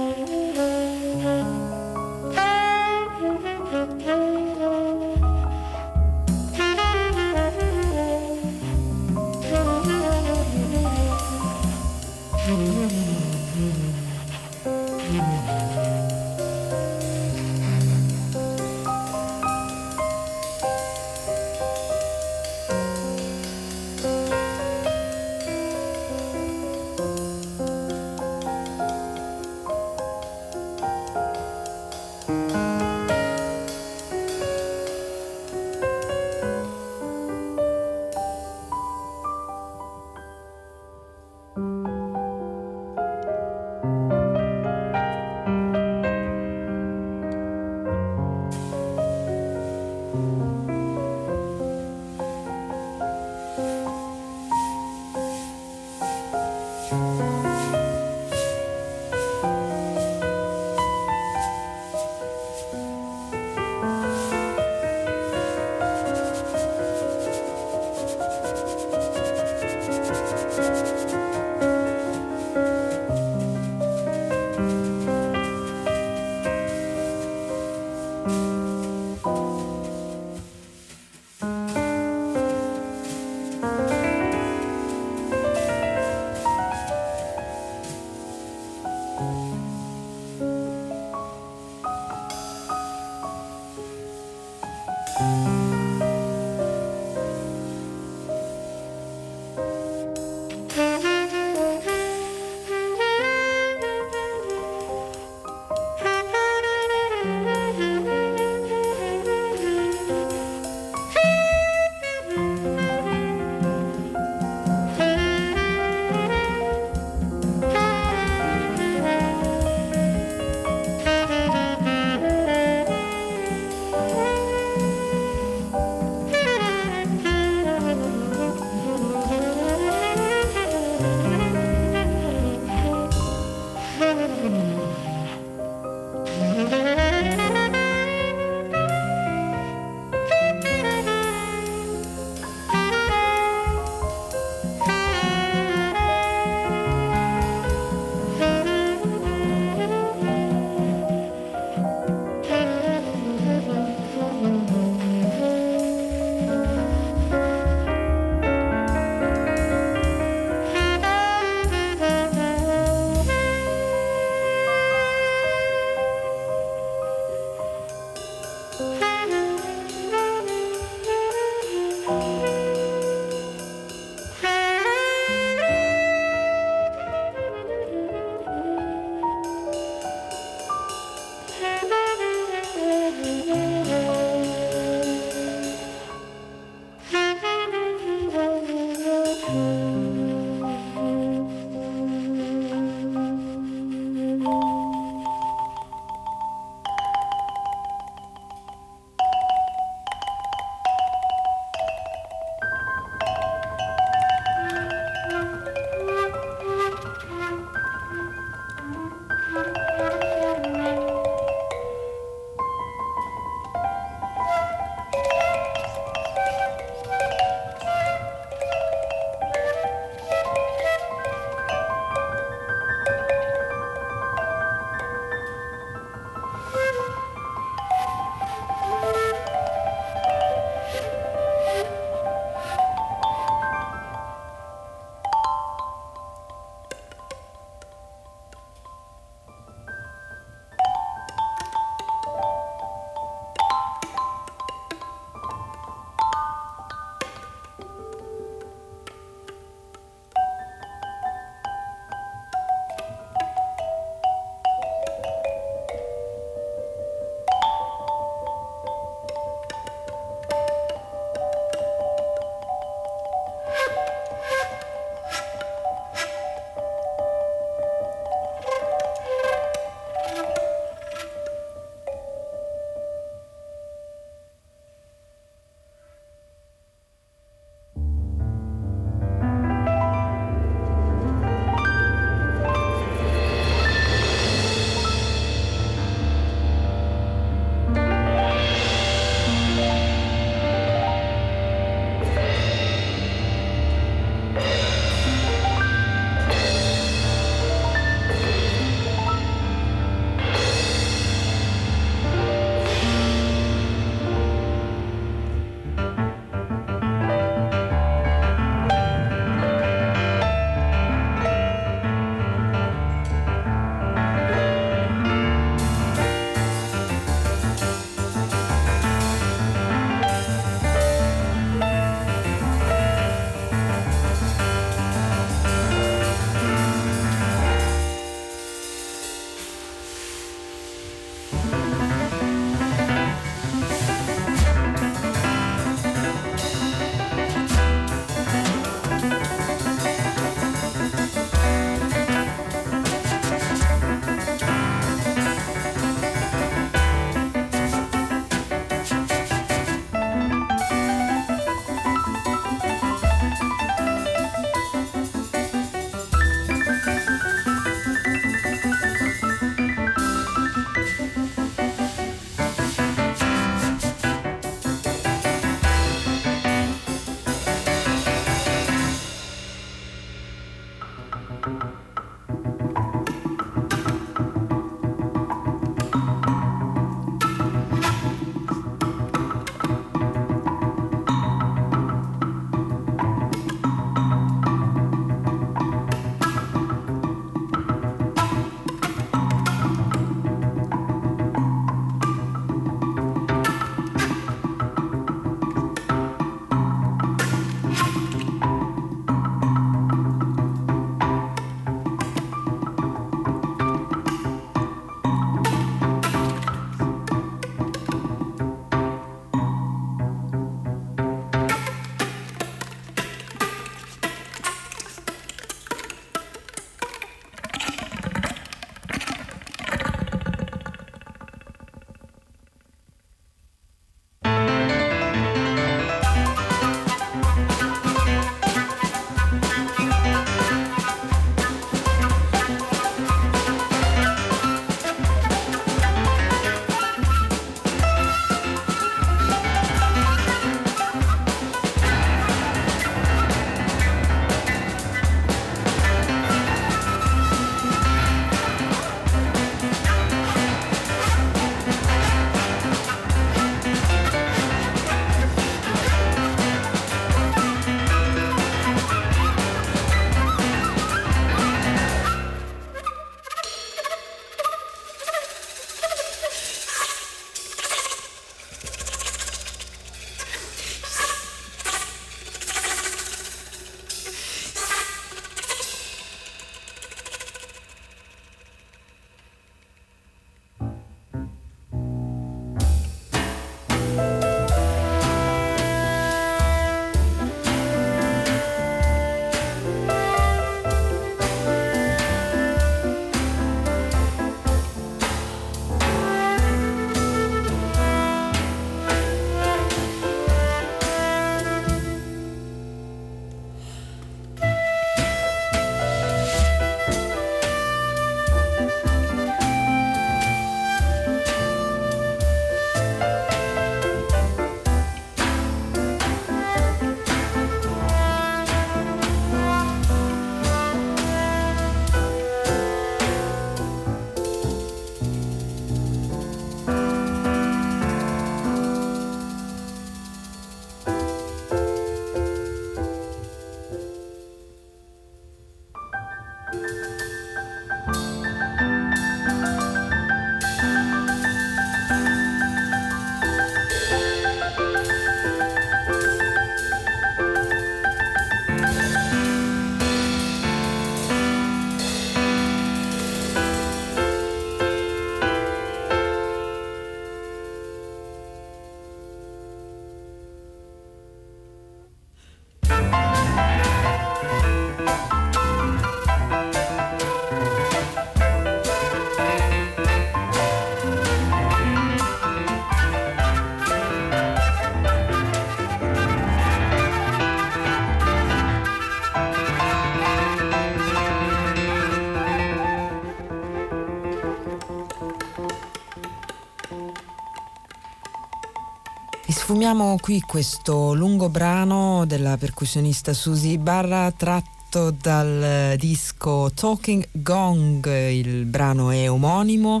Sfumiamo 589.74 590.18
qui 590.20 590.38
questo 590.38 591.14
lungo 591.14 591.48
brano 591.48 592.24
della 592.26 592.56
percussionista 592.56 593.32
Susi 593.32 593.76
Barra 593.76 594.30
tratto 594.30 595.10
dal 595.10 595.96
disco 595.96 596.70
Talking 596.72 597.26
Gong, 597.32 598.06
il 598.06 598.66
brano 598.66 599.10
è 599.10 599.28
omonimo. 599.28 600.00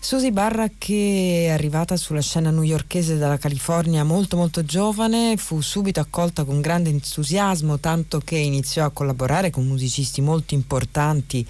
Susie 0.00 0.30
Barra 0.30 0.70
che 0.78 1.46
è 1.46 1.48
arrivata 1.48 1.96
sulla 1.96 2.20
scena 2.20 2.50
newyorkese 2.50 3.18
dalla 3.18 3.36
California 3.36 4.04
molto 4.04 4.36
molto 4.36 4.64
giovane, 4.64 5.36
fu 5.36 5.60
subito 5.60 5.98
accolta 6.00 6.44
con 6.44 6.60
grande 6.60 6.90
entusiasmo, 6.90 7.78
tanto 7.80 8.20
che 8.20 8.36
iniziò 8.36 8.84
a 8.84 8.90
collaborare 8.90 9.50
con 9.50 9.66
musicisti 9.66 10.20
molto 10.20 10.54
importanti 10.54 11.46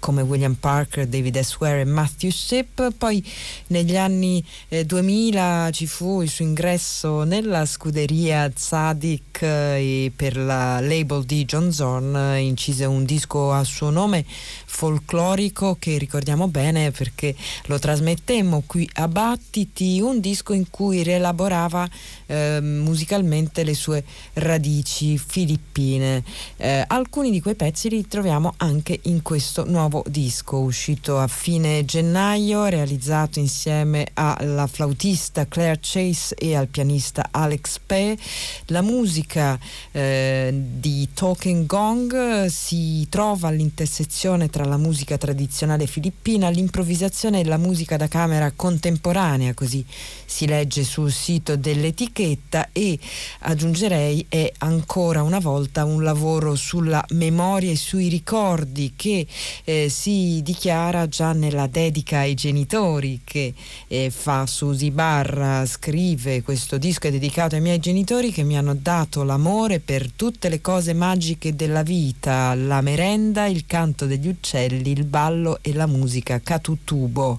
come 0.00 0.22
William 0.22 0.54
Parker, 0.54 1.06
David 1.06 1.38
S. 1.38 1.56
Ware 1.60 1.82
e 1.82 1.84
Matthew 1.84 2.30
Shipp. 2.30 2.80
Poi 2.96 3.24
negli 3.68 3.96
anni 3.96 4.42
eh, 4.68 4.84
2000 4.84 5.70
ci 5.72 5.86
fu 5.86 6.22
il 6.22 6.30
suo 6.30 6.44
ingresso 6.44 7.22
nella 7.22 7.66
scuderia 7.66 8.50
Zadig 8.54 9.20
eh, 9.40 10.06
e 10.06 10.12
per 10.14 10.36
la 10.36 10.80
label 10.80 11.24
di 11.24 11.44
John 11.44 11.70
Zorn 11.70 12.16
eh, 12.16 12.40
incise 12.40 12.86
un 12.86 13.04
disco 13.04 13.52
a 13.52 13.62
suo 13.62 13.90
nome 13.90 14.24
folclorico 14.66 15.76
che 15.78 15.98
ricordiamo 15.98 16.48
bene 16.48 16.90
perché 16.90 17.34
lo 17.66 17.78
trasmettemmo 17.90 18.62
qui 18.66 18.88
a 18.94 19.08
Battiti, 19.08 20.00
un 20.00 20.20
disco 20.20 20.52
in 20.52 20.70
cui 20.70 21.02
rielaborava 21.02 21.88
eh, 22.26 22.60
musicalmente 22.62 23.64
le 23.64 23.74
sue 23.74 24.04
radici 24.34 25.18
filippine. 25.18 26.22
Eh, 26.56 26.84
alcuni 26.86 27.32
di 27.32 27.40
quei 27.40 27.56
pezzi 27.56 27.88
li 27.88 28.06
troviamo 28.06 28.54
anche 28.58 29.00
in 29.04 29.22
questo 29.22 29.68
nuovo 29.68 30.04
disco 30.06 30.58
uscito 30.58 31.18
a 31.18 31.26
fine 31.26 31.84
gennaio, 31.84 32.66
realizzato 32.66 33.40
insieme 33.40 34.06
alla 34.14 34.68
flautista 34.68 35.48
Claire 35.48 35.80
Chase 35.80 36.36
e 36.36 36.54
al 36.54 36.68
pianista 36.68 37.26
Alex 37.32 37.80
Pe. 37.84 38.16
La 38.66 38.82
musica 38.82 39.58
eh, 39.90 40.54
di 40.54 41.08
Talking 41.12 41.66
Gong 41.66 42.46
si 42.46 43.08
trova 43.08 43.48
all'intersezione 43.48 44.48
tra 44.48 44.64
la 44.64 44.76
musica 44.76 45.18
tradizionale 45.18 45.88
filippina, 45.88 46.48
l'improvvisazione 46.50 47.40
e 47.40 47.44
la 47.44 47.56
musica 47.56 47.78
da 47.84 48.08
camera 48.08 48.52
contemporanea, 48.54 49.54
così 49.54 49.84
si 50.24 50.46
legge 50.46 50.84
sul 50.84 51.10
sito 51.10 51.56
dell'etichetta 51.56 52.68
e 52.72 52.98
aggiungerei 53.40 54.26
è 54.28 54.52
ancora 54.58 55.22
una 55.22 55.38
volta 55.38 55.84
un 55.84 56.02
lavoro 56.02 56.54
sulla 56.54 57.04
memoria 57.10 57.70
e 57.70 57.76
sui 57.76 58.08
ricordi 58.08 58.92
che 58.94 59.26
eh, 59.64 59.88
si 59.88 60.40
dichiara 60.42 61.08
già 61.08 61.32
nella 61.32 61.66
dedica 61.66 62.18
ai 62.18 62.34
genitori 62.34 63.20
che 63.24 63.54
eh, 63.88 64.10
fa 64.10 64.46
Susi 64.46 64.90
Barra, 64.90 65.66
scrive 65.66 66.42
questo 66.42 66.78
disco 66.78 67.08
è 67.08 67.10
dedicato 67.10 67.54
ai 67.54 67.60
miei 67.60 67.78
genitori 67.78 68.32
che 68.32 68.42
mi 68.42 68.56
hanno 68.56 68.74
dato 68.74 69.22
l'amore 69.22 69.80
per 69.80 70.10
tutte 70.12 70.48
le 70.48 70.60
cose 70.60 70.92
magiche 70.92 71.56
della 71.56 71.82
vita, 71.82 72.54
la 72.54 72.80
merenda, 72.80 73.46
il 73.46 73.66
canto 73.66 74.06
degli 74.06 74.28
uccelli, 74.28 74.90
il 74.90 75.04
ballo 75.04 75.58
e 75.62 75.72
la 75.72 75.86
musica 75.86 76.40
catutubo 76.40 77.38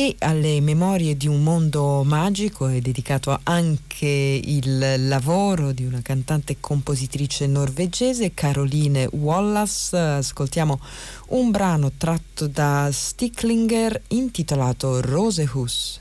e 0.00 0.16
alle 0.20 0.62
memorie 0.62 1.14
di 1.14 1.26
un 1.26 1.42
mondo 1.42 2.02
magico 2.04 2.68
è 2.68 2.80
dedicato 2.80 3.38
anche 3.42 4.06
il 4.06 5.06
lavoro 5.08 5.72
di 5.72 5.84
una 5.84 6.00
cantante 6.00 6.54
e 6.54 6.56
compositrice 6.58 7.46
norvegese 7.46 8.32
Caroline 8.32 9.06
Wallace. 9.12 9.94
Ascoltiamo 9.94 10.80
un 11.28 11.50
brano 11.50 11.92
tratto 11.98 12.46
da 12.46 12.88
Sticklinger 12.90 14.00
intitolato 14.08 15.02
Rosehus. 15.02 16.00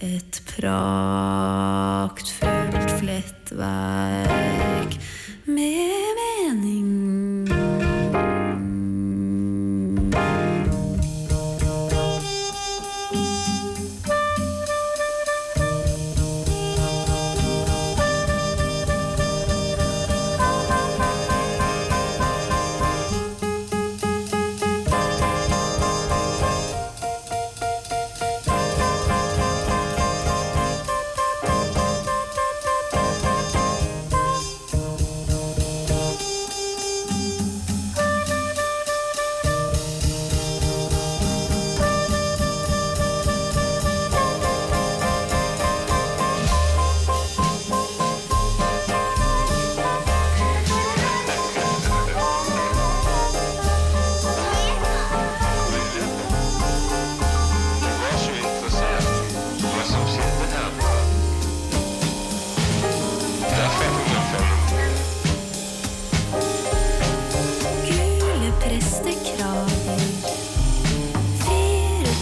Et 0.00 0.34
prat 0.46 1.35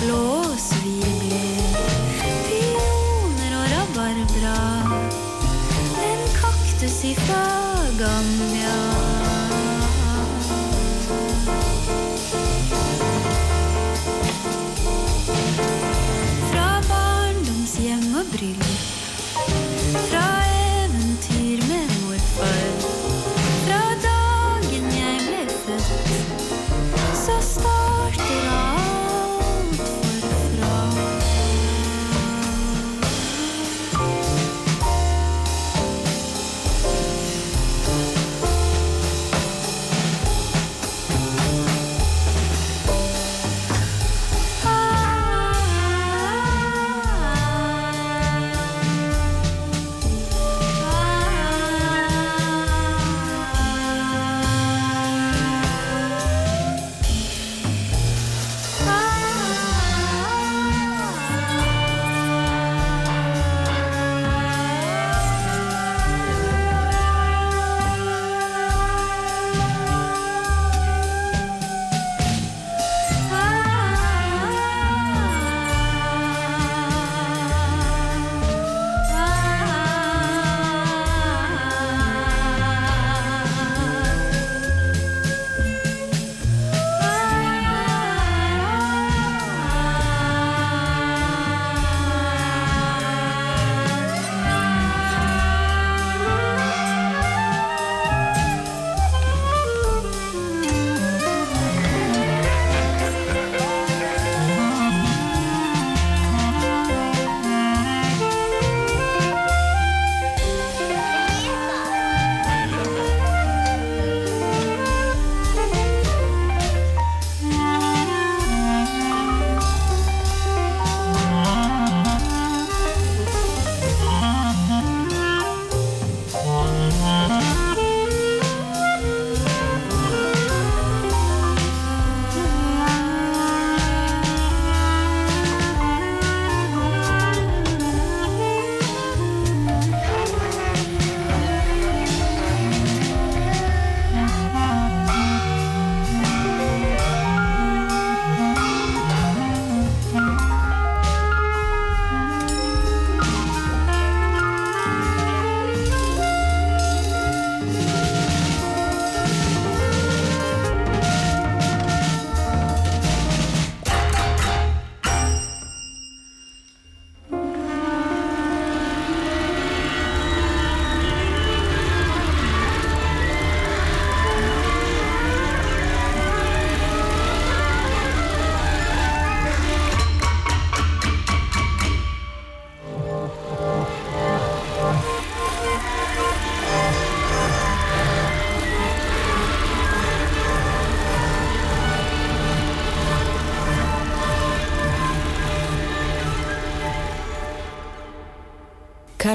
lo 0.08 0.44
svir 0.58 1.04
Pioner 2.46 3.52
og 3.60 3.66
rabarbra 3.72 4.58
En 6.08 6.22
kaktus 6.40 6.98
ifra 7.04 7.44
Gambia 7.98 8.76
Fra 16.50 16.70
barndomshjem 16.88 18.08
og 18.20 18.32
bryllup 18.36 18.73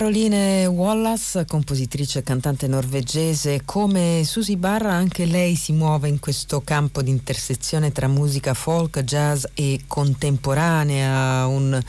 Caroline 0.09 0.65
Wallace, 0.65 1.45
compositrice 1.45 2.17
e 2.19 2.23
cantante 2.23 2.65
norvegese, 2.65 3.61
come 3.63 4.23
Susie 4.25 4.57
Barra 4.57 4.91
anche 4.91 5.25
lei 5.25 5.55
si 5.55 5.71
muove 5.71 6.07
in 6.07 6.17
questo 6.17 6.61
campo 6.61 7.03
di 7.03 7.11
intersezione 7.11 7.91
tra 7.91 8.07
musica 8.07 8.55
folk, 8.55 9.03
jazz 9.03 9.43
e 9.53 9.81
contemporanea, 9.85 11.45
un 11.45 11.79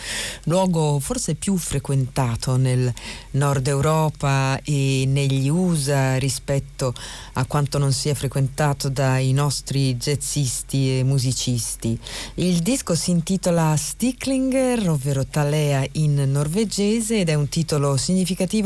luogo 0.44 0.98
forse 0.98 1.34
più 1.34 1.56
frequentato 1.56 2.56
nel 2.56 2.92
nord 3.32 3.66
Europa 3.66 4.60
e 4.64 5.04
negli 5.06 5.48
USA 5.48 6.18
rispetto 6.18 6.92
a 7.34 7.46
quanto 7.46 7.78
non 7.78 7.90
sia 7.90 8.14
frequentato 8.14 8.90
dai 8.90 9.32
nostri 9.32 9.94
jazzisti 9.94 10.98
e 10.98 11.04
musicisti. 11.04 11.98
Il 12.34 12.58
disco 12.58 12.94
si 12.94 13.12
intitola 13.12 13.74
Sticklinger, 13.74 14.90
ovvero 14.90 15.24
Talea 15.24 15.86
in 15.92 16.30
norvegese 16.30 17.20
ed 17.20 17.30
è 17.30 17.34
un 17.34 17.48
titolo 17.48 17.96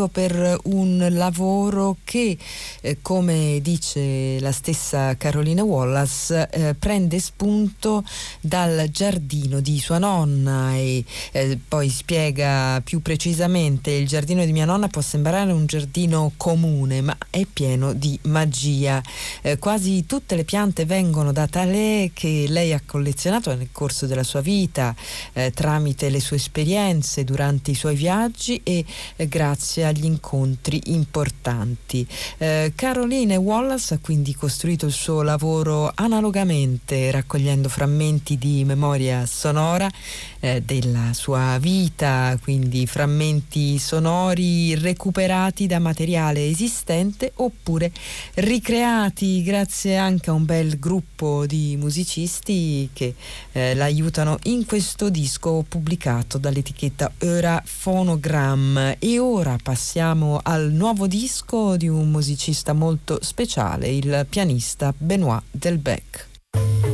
per 0.09 0.59
un 0.65 1.07
lavoro 1.11 1.97
che, 2.05 2.37
eh, 2.81 2.99
come 3.03 3.59
dice 3.63 4.39
la 4.41 4.53
stessa 4.53 5.17
Carolina 5.17 5.63
Wallace, 5.63 6.49
eh, 6.51 6.75
prende 6.75 7.19
spunto 7.19 8.05
dal 8.41 8.89
giardino 8.91 9.61
di 9.61 9.79
sua 9.79 9.99
nonna 9.99 10.75
e 10.75 11.05
eh, 11.33 11.59
poi 11.67 11.89
spiega 11.89 12.81
più 12.85 13.03
precisamente 13.03 13.91
il 13.91 14.07
giardino 14.07 14.45
di 14.45 14.53
mia 14.53 14.65
nonna 14.65 14.89
può 14.89 15.01
sembrare 15.01 15.53
un 15.53 15.67
giardino 15.67 16.33
comune 16.37 17.01
ma 17.01 17.17
è 17.31 17.45
pieno 17.51 17.93
di 17.93 18.19
magia. 18.23 19.03
Eh, 19.43 19.59
quasi 19.59 20.07
tutte 20.07 20.37
le 20.37 20.45
piante 20.45 20.85
vengono 20.85 21.33
da 21.33 21.47
Talè 21.47 22.11
che 22.13 22.47
lei 22.49 22.73
ha 22.73 22.81
collezionato 22.85 23.55
nel 23.55 23.69
corso 23.73 24.07
della 24.07 24.23
sua 24.23 24.41
vita 24.41 24.95
eh, 25.33 25.51
tramite 25.51 26.09
le 26.09 26.21
sue 26.21 26.37
esperienze 26.37 27.25
durante 27.25 27.71
i 27.71 27.75
suoi 27.75 27.95
viaggi 27.95 28.61
e 28.63 28.85
eh, 29.17 29.29
grazie 29.35 29.85
agli 29.85 30.05
incontri 30.05 30.81
importanti. 30.93 32.07
Eh, 32.39 32.73
Caroline 32.77 33.35
Wallace 33.35 33.95
ha 33.95 33.99
quindi 34.01 34.33
costruito 34.33 34.87
il 34.87 34.93
suo 34.93 35.23
lavoro 35.23 35.91
analogamente 35.93 37.11
raccogliendo 37.11 37.69
frammenti 37.69 38.39
di 38.39 38.63
memoria 38.65 39.27
sonora 39.27 39.91
eh, 40.39 40.63
della 40.63 41.13
sua 41.15 41.59
vita, 41.59 42.39
quindi 42.41 42.87
frammenti 42.87 43.77
sonori 43.79 44.77
recuperati 44.77 45.67
da 45.67 45.81
materiale 45.81 46.47
esistente 46.47 47.33
oppure 47.35 47.91
ricreati 48.35 49.43
grazie 49.43 49.97
anche 49.97 50.31
a 50.31 50.33
un 50.33 50.45
bel 50.45 50.79
gruppo 50.79 51.45
di 51.45 51.77
musicisti 51.77 52.89
che 52.93 53.17
eh, 53.51 53.75
l'aiutano 53.75 54.39
in 54.45 54.65
questo 54.65 55.09
disco 55.09 55.65
pubblicato 55.69 56.39
dall'etichetta 56.39 57.15
Eura 57.19 57.61
Phonogram. 57.83 58.95
E 59.01 59.23
ora 59.25 59.57
passiamo 59.63 60.39
al 60.43 60.71
nuovo 60.71 61.07
disco 61.07 61.77
di 61.77 61.89
un 61.89 62.11
musicista 62.11 62.75
molto 62.75 63.19
speciale, 63.23 63.89
il 63.89 64.27
pianista 64.29 64.93
Benoit 64.97 65.43
Delbecq. 65.51 66.94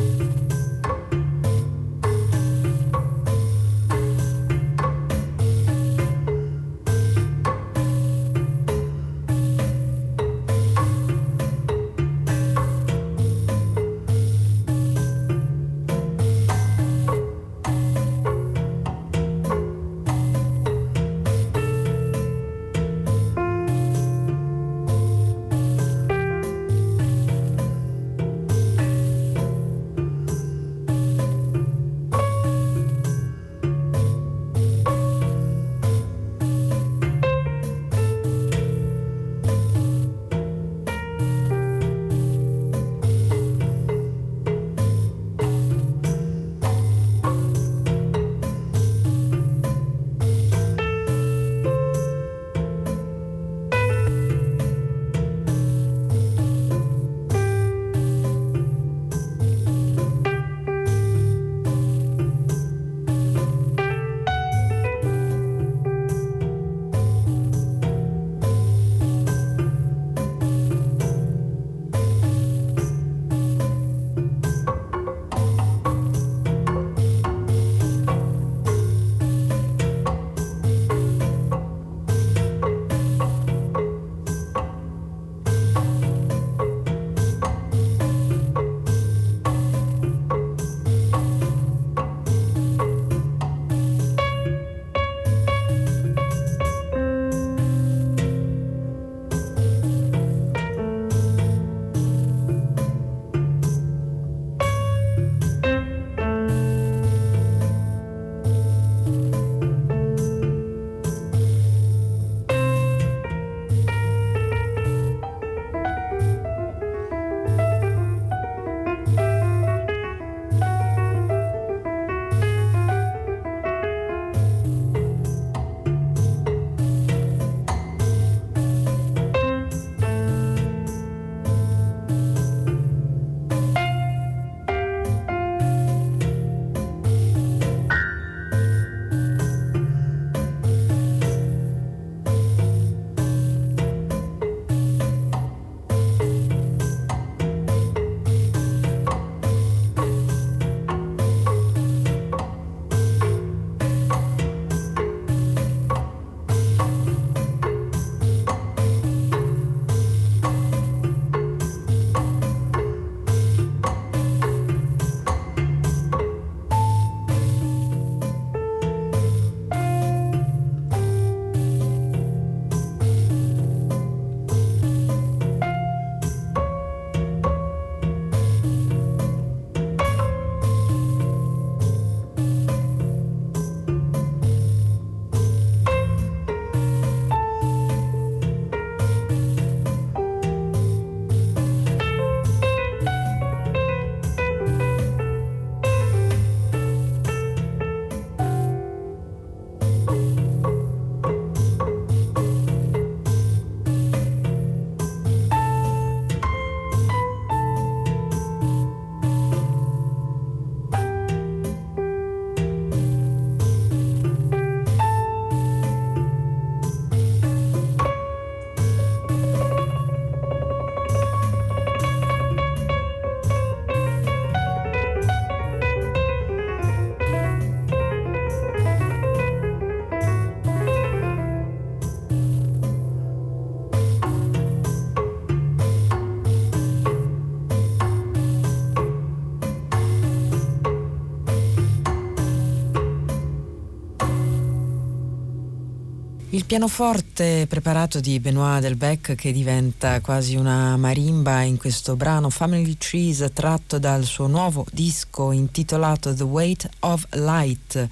Pianoforte 246.71 247.66
preparato 247.68 248.21
di 248.21 248.39
Benoit 248.39 248.81
Delbecq 248.81 249.35
che 249.35 249.51
diventa 249.51 250.21
quasi 250.21 250.55
una 250.55 250.97
marimba 250.97 251.62
in 251.62 251.77
questo 251.77 252.14
brano 252.14 252.49
Family 252.49 252.97
Trees 252.97 253.45
tratto 253.53 253.99
dal 253.99 254.23
suo 254.23 254.47
nuovo 254.47 254.87
disco 254.93 255.51
intitolato 255.51 256.33
The 256.33 256.45
Weight 256.45 256.89
of 257.01 257.27
Light. 257.31 258.09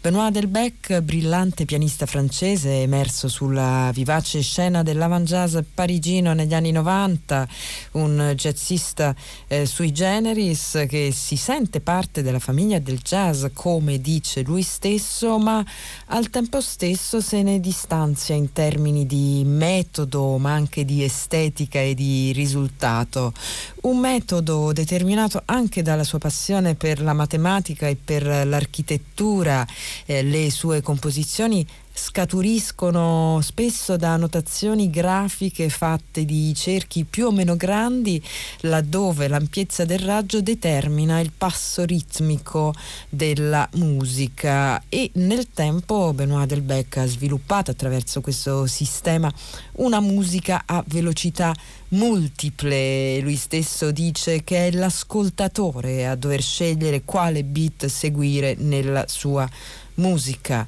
Benoit 0.00 0.32
Delbecq, 0.32 1.00
brillante 1.00 1.66
pianista 1.66 2.06
francese, 2.06 2.80
emerso 2.80 3.28
sulla 3.28 3.90
vivace 3.92 4.40
scena 4.40 4.82
dell'avant 4.82 5.28
jazz 5.28 5.58
parigino 5.74 6.32
negli 6.32 6.54
anni 6.54 6.72
90, 6.72 7.46
un 7.92 8.32
jazzista 8.34 9.14
eh, 9.46 9.66
sui 9.66 9.92
generis 9.92 10.86
che 10.88 11.12
si 11.12 11.36
sente 11.36 11.82
parte 11.82 12.22
della 12.22 12.38
famiglia 12.38 12.78
del 12.78 13.00
jazz, 13.00 13.44
come 13.52 14.00
dice 14.00 14.40
lui 14.40 14.62
stesso, 14.62 15.38
ma 15.38 15.62
al 16.06 16.30
tempo 16.30 16.62
stesso 16.62 17.20
se 17.20 17.42
ne 17.42 17.60
distanzia 18.00 18.34
in 18.34 18.52
termini 18.52 19.06
di 19.06 19.42
metodo, 19.44 20.38
ma 20.38 20.52
anche 20.52 20.84
di 20.86 21.02
estetica 21.02 21.80
e 21.80 21.94
di 21.94 22.32
risultato. 22.32 23.32
Un 23.82 23.98
metodo 23.98 24.72
determinato 24.72 25.42
anche 25.44 25.82
dalla 25.82 26.04
sua 26.04 26.18
passione 26.18 26.74
per 26.74 27.02
la 27.02 27.12
matematica 27.12 27.86
e 27.88 27.96
per 28.02 28.46
l'architettura 28.46 29.66
eh, 30.06 30.22
le 30.22 30.50
sue 30.50 30.80
composizioni 30.80 31.66
scaturiscono 31.92 33.40
spesso 33.42 33.96
da 33.96 34.16
notazioni 34.16 34.90
grafiche 34.90 35.68
fatte 35.68 36.24
di 36.24 36.54
cerchi 36.54 37.04
più 37.04 37.26
o 37.26 37.30
meno 37.30 37.56
grandi 37.56 38.22
laddove 38.60 39.28
l'ampiezza 39.28 39.84
del 39.84 39.98
raggio 39.98 40.40
determina 40.40 41.20
il 41.20 41.32
passo 41.36 41.84
ritmico 41.84 42.72
della 43.08 43.68
musica 43.74 44.82
e 44.88 45.10
nel 45.14 45.48
tempo 45.52 46.12
Benoit 46.12 46.48
Delbecq 46.48 46.96
ha 46.98 47.06
sviluppato 47.06 47.70
attraverso 47.70 48.20
questo 48.20 48.66
sistema 48.66 49.32
una 49.76 50.00
musica 50.00 50.62
a 50.66 50.82
velocità 50.86 51.54
multiple. 51.90 53.20
Lui 53.20 53.36
stesso 53.36 53.90
dice 53.90 54.44
che 54.44 54.68
è 54.68 54.70
l'ascoltatore 54.72 56.06
a 56.06 56.14
dover 56.14 56.42
scegliere 56.42 57.02
quale 57.04 57.44
beat 57.44 57.86
seguire 57.86 58.54
nella 58.58 59.06
sua 59.08 59.48
musica. 59.94 60.66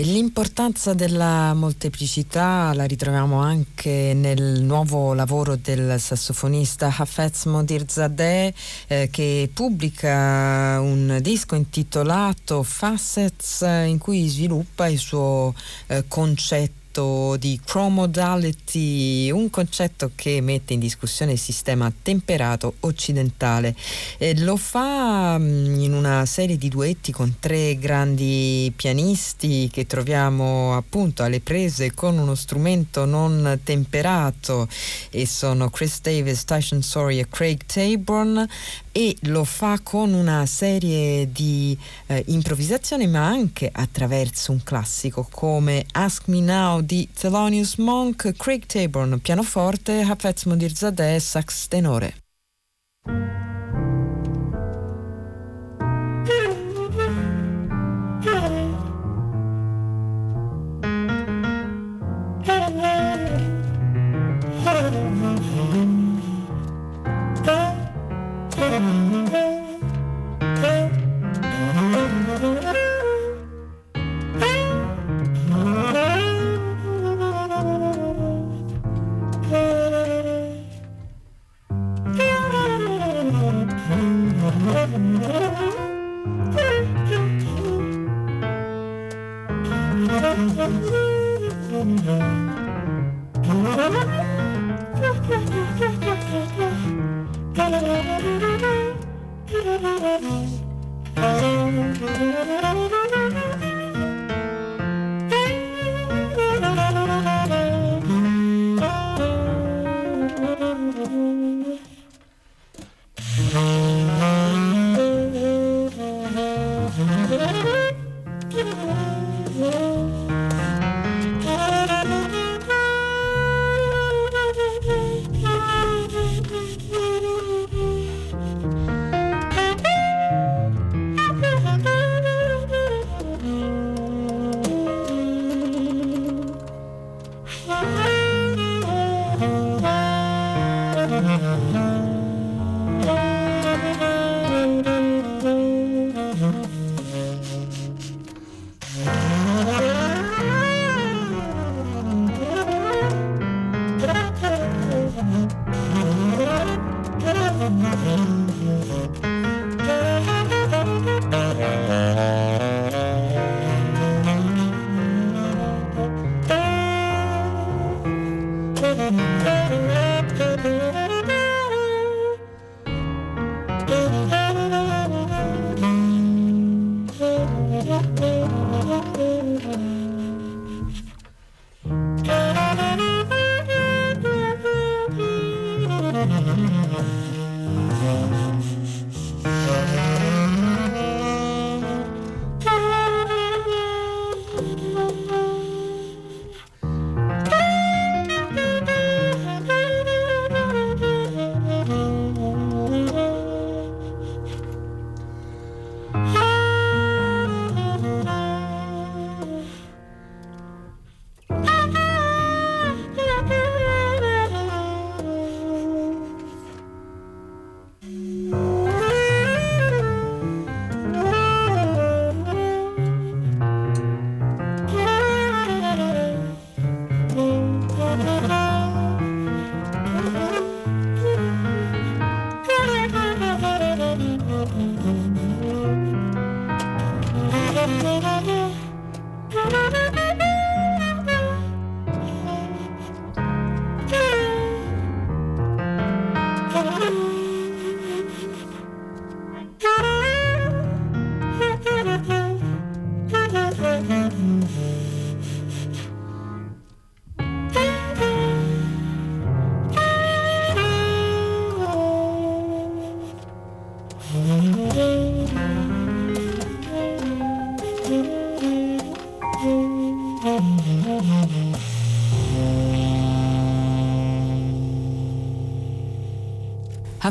L'importanza 0.00 0.94
della 0.94 1.52
molteplicità 1.54 2.72
la 2.72 2.84
ritroviamo 2.84 3.40
anche 3.40 4.12
nel 4.14 4.62
nuovo 4.62 5.12
lavoro 5.12 5.56
del 5.56 5.98
sassofonista 5.98 6.86
Hafez 6.86 7.46
Modirzadeh 7.46 8.54
eh, 8.86 9.08
che 9.10 9.50
pubblica 9.52 10.78
un 10.80 11.18
disco 11.20 11.56
intitolato 11.56 12.62
Facets 12.62 13.62
in 13.62 13.98
cui 13.98 14.28
sviluppa 14.28 14.86
il 14.86 14.98
suo 14.98 15.52
eh, 15.88 16.04
concetto 16.06 16.87
concetto 16.98 17.36
di 17.36 17.60
chromodality, 17.64 19.30
un 19.30 19.48
concetto 19.50 20.10
che 20.14 20.40
mette 20.40 20.72
in 20.72 20.80
discussione 20.80 21.32
il 21.32 21.38
sistema 21.38 21.92
temperato 22.02 22.74
occidentale. 22.80 23.74
E 24.18 24.36
lo 24.40 24.56
fa 24.56 25.38
mm, 25.38 25.80
in 25.80 25.92
una 25.92 26.26
serie 26.26 26.58
di 26.58 26.68
duetti 26.68 27.12
con 27.12 27.36
tre 27.38 27.78
grandi 27.78 28.72
pianisti 28.74 29.68
che 29.72 29.86
troviamo 29.86 30.76
appunto 30.76 31.22
alle 31.22 31.40
prese 31.40 31.94
con 31.94 32.18
uno 32.18 32.34
strumento 32.34 33.04
non 33.04 33.60
temperato 33.62 34.68
e 35.10 35.26
sono 35.26 35.70
Chris 35.70 36.00
Davis, 36.00 36.44
Tyson 36.44 36.82
Sorry 36.82 37.20
e 37.20 37.28
Craig 37.28 37.64
Taborn 37.64 38.46
e 38.98 39.16
lo 39.22 39.44
fa 39.44 39.78
con 39.80 40.12
una 40.12 40.44
serie 40.46 41.30
di 41.30 41.78
eh, 42.06 42.24
improvvisazioni 42.26 43.06
ma 43.06 43.26
anche 43.26 43.70
attraverso 43.72 44.50
un 44.50 44.62
classico 44.64 45.28
come 45.30 45.86
Ask 45.92 46.26
Me 46.26 46.40
Now 46.40 46.80
di 46.88 47.08
Thelonious 47.12 47.76
Monk, 47.76 48.32
Craig 48.36 48.66
Taborn 48.66 49.20
pianoforte, 49.20 49.92
Hafez 49.92 50.44
Modirzadeh 50.44 51.20
sax 51.20 51.68
tenore. 51.68 52.14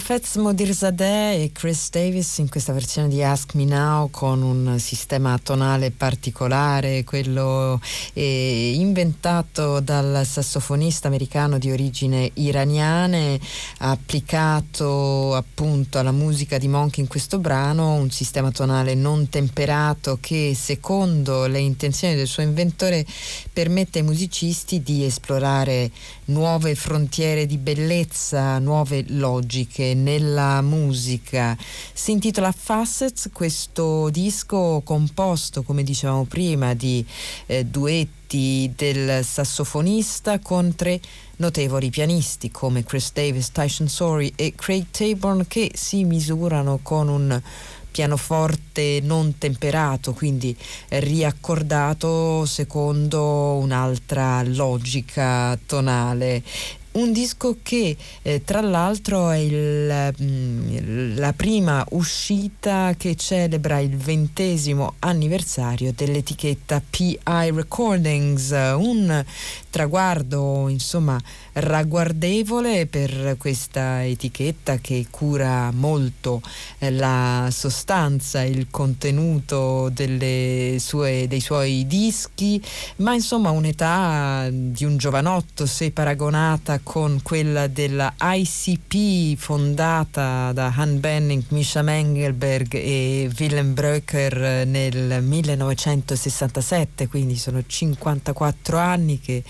Hafez 0.09 0.35
Modirzadeh 0.37 1.43
e 1.43 1.51
Chris 1.51 1.89
Davis 1.89 2.37
in 2.37 2.47
questa 2.47 2.71
versione 2.71 3.09
di 3.09 3.21
Ask 3.21 3.55
Me 3.55 3.65
Now 3.65 4.09
con 4.09 4.41
un 4.41 4.79
sistema 4.79 5.37
tonale 5.37 5.91
particolare, 5.91 7.03
quello 7.03 7.77
eh, 8.13 8.71
inventato 8.75 9.81
dal 9.81 10.25
sassofonista 10.25 11.09
americano 11.09 11.57
di 11.57 11.71
origine 11.71 12.31
iraniane, 12.35 13.37
applicato 13.79 15.35
appunto 15.35 15.99
alla 15.99 16.13
musica 16.13 16.57
di 16.57 16.69
Monk 16.69 16.99
in 16.99 17.07
questo 17.07 17.39
brano, 17.39 17.95
un 17.95 18.09
sistema 18.09 18.49
tonale 18.49 18.95
non 18.95 19.27
temperato 19.27 20.19
che 20.21 20.55
secondo 20.55 21.47
le 21.47 21.59
intenzioni 21.59 22.15
del 22.15 22.27
suo 22.27 22.43
inventore 22.43 23.05
permette 23.51 23.99
ai 23.99 24.05
musicisti 24.05 24.81
di 24.81 25.03
esplorare 25.03 25.91
nuove 26.27 26.75
frontiere 26.75 27.45
di 27.45 27.57
bellezza, 27.57 28.57
nuove 28.59 29.03
logiche 29.09 29.95
nella 30.03 30.61
musica. 30.61 31.57
Si 31.93 32.11
intitola 32.11 32.51
Facets, 32.51 33.29
questo 33.33 34.09
disco 34.09 34.81
composto, 34.83 35.63
come 35.63 35.83
dicevamo 35.83 36.25
prima, 36.25 36.73
di 36.73 37.05
eh, 37.45 37.65
duetti 37.65 38.71
del 38.75 39.23
sassofonista 39.23 40.39
con 40.39 40.75
tre 40.75 40.99
notevoli 41.37 41.89
pianisti 41.89 42.51
come 42.51 42.83
Chris 42.83 43.11
Davis, 43.13 43.51
Tyson 43.51 43.87
Sorey 43.87 44.33
e 44.35 44.53
Craig 44.55 44.85
Taborn 44.91 45.45
che 45.47 45.71
si 45.73 46.03
misurano 46.03 46.79
con 46.81 47.07
un 47.07 47.41
pianoforte 47.97 48.99
non 49.01 49.39
temperato, 49.39 50.13
quindi 50.13 50.55
riaccordato 50.89 52.45
secondo 52.45 53.53
un'altra 53.55 54.43
logica 54.43 55.57
tonale 55.65 56.43
un 56.97 57.11
disco 57.11 57.57
che 57.61 57.95
eh, 58.21 58.43
tra 58.43 58.61
l'altro 58.61 59.29
è 59.29 59.37
il, 59.37 60.13
mm, 60.21 61.17
la 61.17 61.33
prima 61.33 61.85
uscita 61.91 62.93
che 62.97 63.15
celebra 63.15 63.79
il 63.79 63.95
ventesimo 63.95 64.95
anniversario 64.99 65.93
dell'etichetta 65.95 66.81
PI 66.87 67.19
Recordings, 67.25 68.49
un 68.51 69.23
traguardo 69.77 70.69
insomma 70.69 71.21
ragguardevole 71.53 72.87
per 72.87 73.35
questa 73.37 74.03
etichetta 74.03 74.77
che 74.77 75.05
cura 75.11 75.69
molto 75.71 76.41
eh, 76.79 76.89
la 76.89 77.47
sostanza, 77.51 78.41
il 78.41 78.69
contenuto 78.71 79.91
sue, 79.93 81.27
dei 81.27 81.39
suoi 81.39 81.85
dischi, 81.85 82.59
ma 82.97 83.13
insomma 83.13 83.51
un'età 83.51 84.47
di 84.51 84.83
un 84.83 84.97
giovanotto 84.97 85.67
se 85.67 85.91
paragonata 85.91 86.79
con 86.81 87.19
quella 87.21 87.67
della 87.67 88.15
ICP 88.19 89.37
fondata 89.37 90.53
da 90.53 90.73
Han 90.75 90.99
Benning, 90.99 91.43
Misha 91.49 91.83
Mengelberg 91.83 92.73
e 92.73 93.29
Willem 93.37 93.75
Bröcker 93.75 94.65
nel 94.65 95.21
1967, 95.21 97.07
quindi 97.07 97.35
sono 97.35 97.61
54 97.63 98.77
anni 98.79 99.19
che 99.19 99.43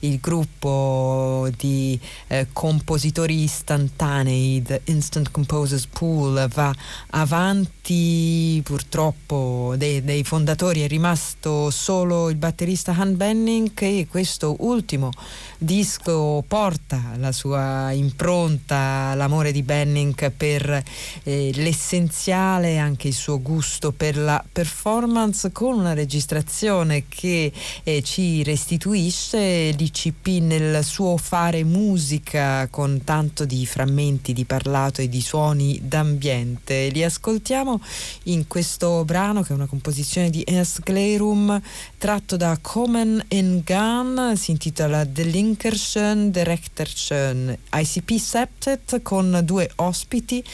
il 0.00 0.18
gruppo 0.20 1.48
di 1.56 1.98
eh, 2.28 2.48
compositori 2.52 3.42
istantanei, 3.42 4.62
The 4.62 4.82
Instant 4.84 5.30
Composers 5.30 5.86
Pool, 5.86 6.48
va 6.52 6.74
avanti. 7.10 8.60
Purtroppo 8.64 9.74
dei, 9.76 10.02
dei 10.02 10.24
fondatori 10.24 10.80
è 10.80 10.88
rimasto 10.88 11.70
solo 11.70 12.30
il 12.30 12.36
batterista 12.36 12.94
Han 12.96 13.16
Benning 13.16 13.70
e 13.76 14.06
questo 14.08 14.56
ultimo 14.60 15.10
disco 15.58 16.42
porta 16.46 17.12
la 17.16 17.32
sua 17.32 17.92
impronta, 17.92 19.14
l'amore 19.14 19.52
di 19.52 19.62
Benning 19.62 20.32
per 20.32 20.82
eh, 21.22 21.50
l'essenziale, 21.54 22.78
anche 22.78 23.08
il 23.08 23.14
suo 23.14 23.40
gusto 23.40 23.92
per 23.92 24.16
la 24.16 24.42
performance 24.50 25.52
con 25.52 25.78
una 25.78 25.94
registrazione 25.94 27.04
che 27.08 27.52
eh, 27.82 28.02
ci 28.02 28.42
restituisce 28.42 29.63
l'ICP 29.70 30.42
nel 30.42 30.84
suo 30.84 31.16
fare 31.16 31.64
musica 31.64 32.68
con 32.68 33.02
tanto 33.04 33.44
di 33.44 33.64
frammenti 33.66 34.32
di 34.32 34.44
parlato 34.44 35.00
e 35.00 35.08
di 35.08 35.20
suoni 35.20 35.80
d'ambiente. 35.82 36.88
Li 36.88 37.02
ascoltiamo 37.02 37.80
in 38.24 38.46
questo 38.46 39.04
brano 39.04 39.42
che 39.42 39.52
è 39.52 39.56
una 39.56 39.66
composizione 39.66 40.30
di 40.30 40.44
Ernst 40.46 40.82
Glerum 40.82 41.60
tratto 41.96 42.36
da 42.36 42.58
Common 42.60 43.22
in 43.28 43.62
Gun, 43.64 44.36
si 44.36 44.50
intitola 44.50 45.06
The 45.06 45.22
Link 45.22 45.52
Linkerschön, 45.54 46.30
Direkterschön, 46.30 47.56
ICP 47.72 48.18
Septet 48.18 49.02
con 49.02 49.40
due 49.44 49.70
ospiti, 49.76 50.44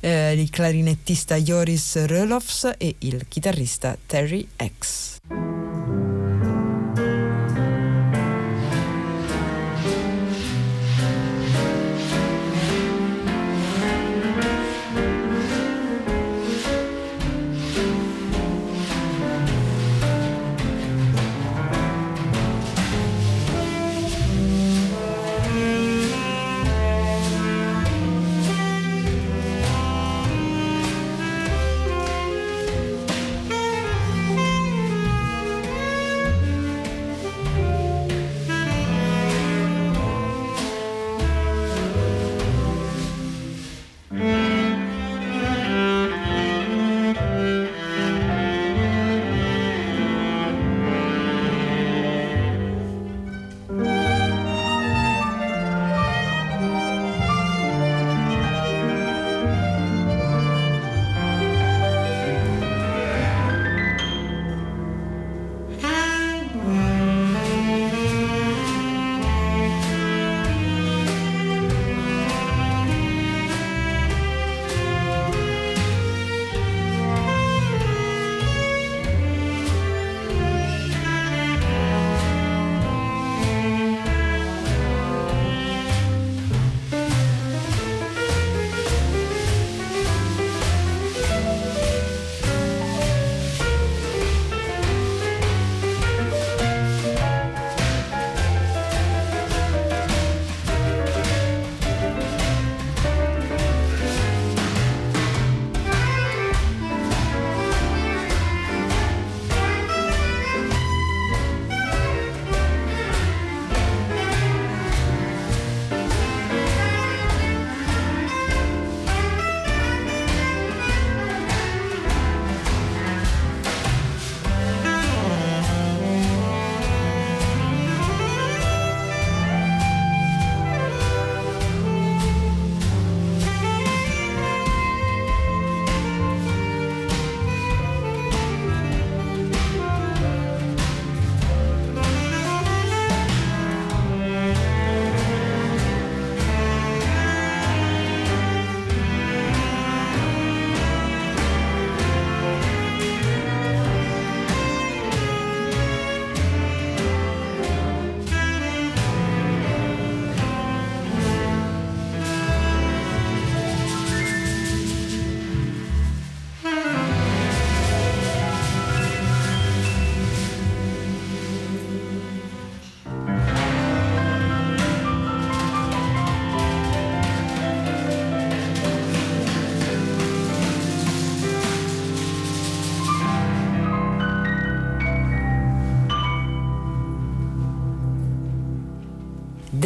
eh, 0.00 0.32
il 0.32 0.50
clarinettista 0.50 1.36
Joris 1.36 2.04
Rölofs 2.04 2.74
e 2.76 2.94
il 2.98 3.24
chitarrista 3.28 3.96
Terry 4.06 4.46
X. 4.78 5.69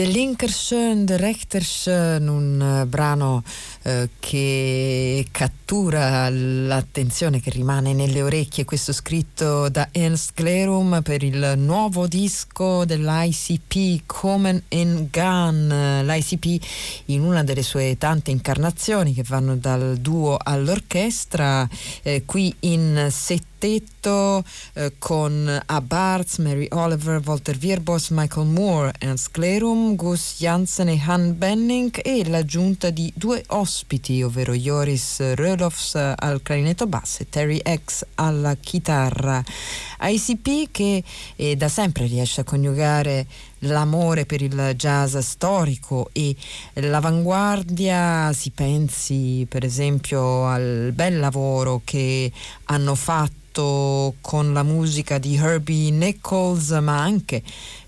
The 0.04 0.10
Linkerschön, 0.10 1.06
The 1.06 1.16
Rechterschön, 1.16 2.28
un 2.28 2.60
uh, 2.60 2.86
brano 2.86 3.42
uh, 3.84 4.06
che 4.18 5.26
cattura 5.64 6.28
l'attenzione, 6.28 7.40
che 7.40 7.48
rimane 7.48 7.94
nelle 7.94 8.20
orecchie, 8.20 8.66
questo 8.66 8.92
scritto 8.92 9.70
da 9.70 9.88
Ernst 9.92 10.32
Glerum 10.34 11.00
per 11.02 11.22
il 11.22 11.54
nuovo 11.56 12.06
disco 12.06 12.84
dell'ICP 12.84 14.02
Common 14.04 14.60
in 14.68 15.08
Gun, 15.10 16.02
l'ICP 16.04 16.64
in 17.06 17.22
una 17.22 17.42
delle 17.42 17.62
sue 17.62 17.96
tante 17.96 18.30
incarnazioni 18.30 19.14
che 19.14 19.24
vanno 19.26 19.56
dal 19.56 19.96
duo 19.96 20.36
all'orchestra, 20.38 21.66
eh, 22.02 22.24
qui 22.26 22.54
in 22.60 23.08
settimana 23.10 23.52
quartetto 23.64 24.44
eh, 24.74 24.92
con 24.98 25.62
Abarz, 25.66 26.36
Mary 26.38 26.66
Oliver, 26.70 27.22
Walter 27.24 27.56
Wierbos, 27.60 28.10
Michael 28.10 28.46
Moore, 28.46 28.92
Ernst 28.98 29.30
Klerum, 29.30 29.96
Gus 29.96 30.36
Janssen 30.38 30.88
e 30.88 31.00
Han 31.06 31.36
Benning 31.38 31.98
e 32.02 32.28
l'aggiunta 32.28 32.90
di 32.90 33.10
due 33.16 33.42
ospiti, 33.48 34.22
ovvero 34.22 34.52
Joris 34.52 35.34
Rödolfs 35.54 35.94
al 35.94 36.42
clarinetto 36.42 36.86
basso 36.86 37.22
e 37.22 37.28
Terry 37.28 37.60
X 37.62 38.04
alla 38.16 38.56
chitarra. 38.56 39.42
ICP 40.00 40.70
che 40.72 41.02
eh, 41.36 41.56
da 41.56 41.68
sempre 41.68 42.06
riesce 42.06 42.40
a 42.40 42.44
coniugare 42.44 43.26
l'amore 43.60 44.26
per 44.26 44.42
il 44.42 44.74
jazz 44.76 45.16
storico 45.18 46.10
e 46.12 46.34
l'avanguardia, 46.74 48.32
si 48.32 48.50
pensi 48.50 49.46
per 49.48 49.64
esempio 49.64 50.46
al 50.46 50.90
bel 50.92 51.20
lavoro 51.20 51.80
che 51.84 52.30
hanno 52.64 52.94
fatto 52.96 53.43
fatto 53.54 54.16
con 54.20 54.52
la 54.52 54.64
musica 54.64 55.18
di 55.18 55.36
Herbie 55.36 55.92
Nichols, 55.92 56.70
ma 56.70 57.00
anche 57.00 57.40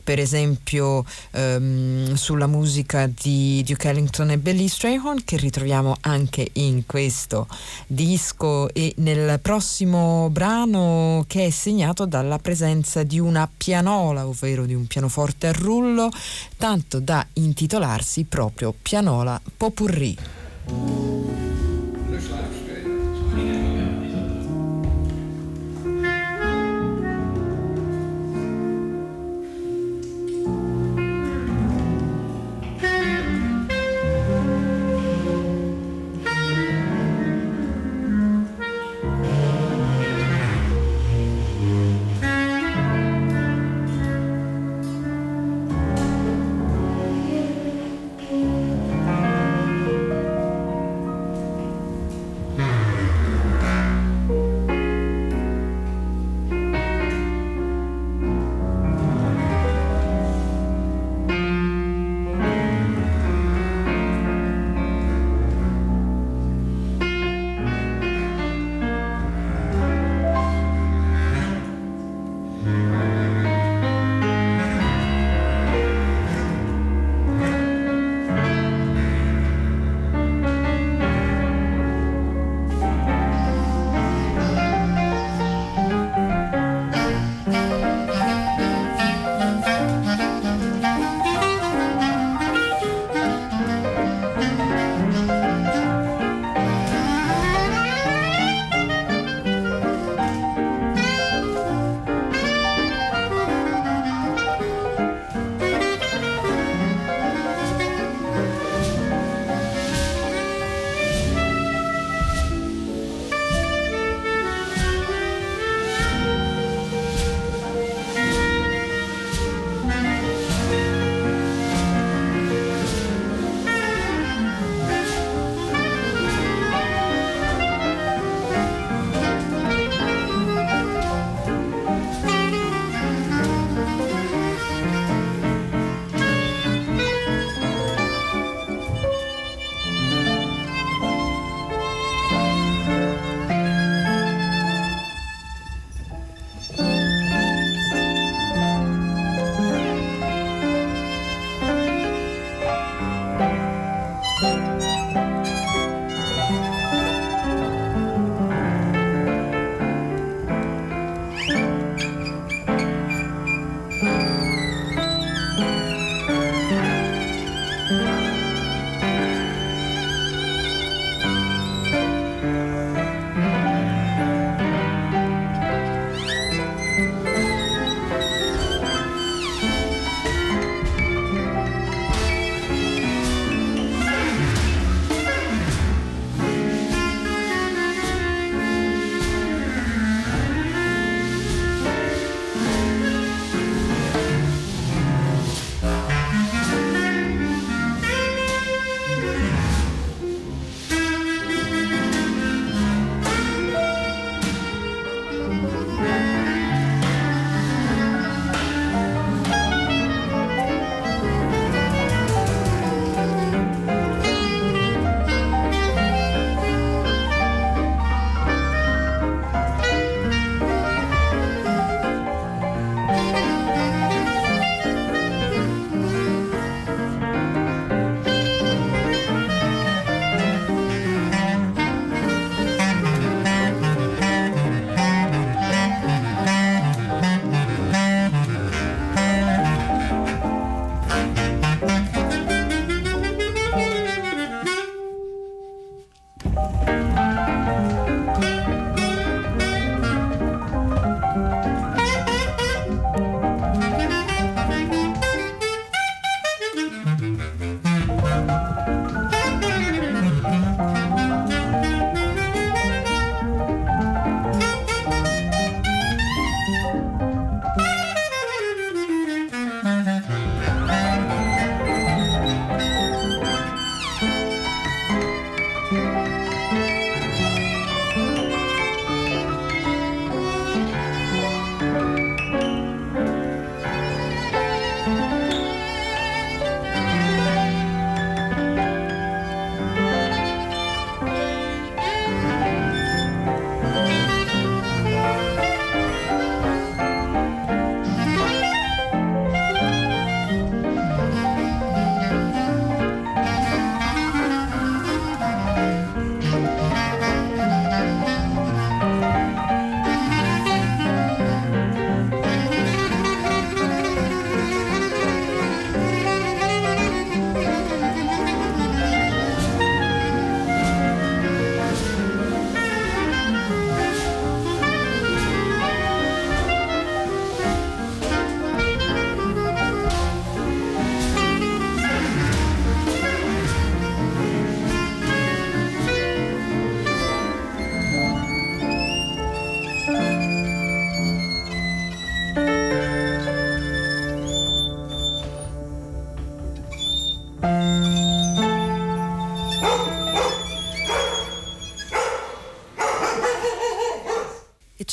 per 0.04 0.20
esempio 0.20 1.04
um, 1.32 2.14
sulla 2.14 2.46
musica 2.46 3.08
di 3.08 3.64
Duke 3.66 3.88
Ellington 3.88 4.30
e 4.30 4.38
Billy 4.38 4.68
Strayhorn 4.68 5.24
che 5.24 5.36
ritroviamo 5.36 5.96
anche 6.02 6.48
in 6.52 6.86
questo 6.86 7.48
disco 7.88 8.72
e 8.72 8.94
nel 8.98 9.40
prossimo 9.40 10.30
brano 10.30 11.24
che 11.26 11.46
è 11.46 11.50
segnato 11.50 12.06
dalla 12.06 12.38
presenza 12.38 13.02
di 13.02 13.18
una 13.18 13.50
pianola, 13.54 14.28
ovvero 14.28 14.64
di 14.64 14.74
un 14.74 14.86
pianoforte 14.86 15.48
a 15.48 15.52
rullo, 15.52 16.08
tanto 16.56 17.00
da 17.00 17.26
intitolarsi 17.32 18.22
proprio 18.24 18.72
Pianola 18.80 19.40
Popurri. 19.56 20.16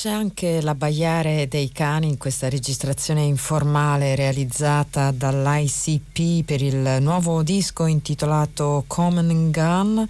C'è 0.03 0.09
anche 0.09 0.59
l'abbaiare 0.59 1.47
dei 1.47 1.71
cani 1.71 2.09
in 2.09 2.17
questa 2.17 2.49
registrazione 2.49 3.21
informale 3.21 4.15
realizzata 4.15 5.11
dall'ICP 5.11 6.43
per 6.43 6.61
il 6.61 6.97
nuovo 6.99 7.41
disco 7.41 7.85
intitolato 7.85 8.83
Common 8.85 9.49
Gun 9.49 10.05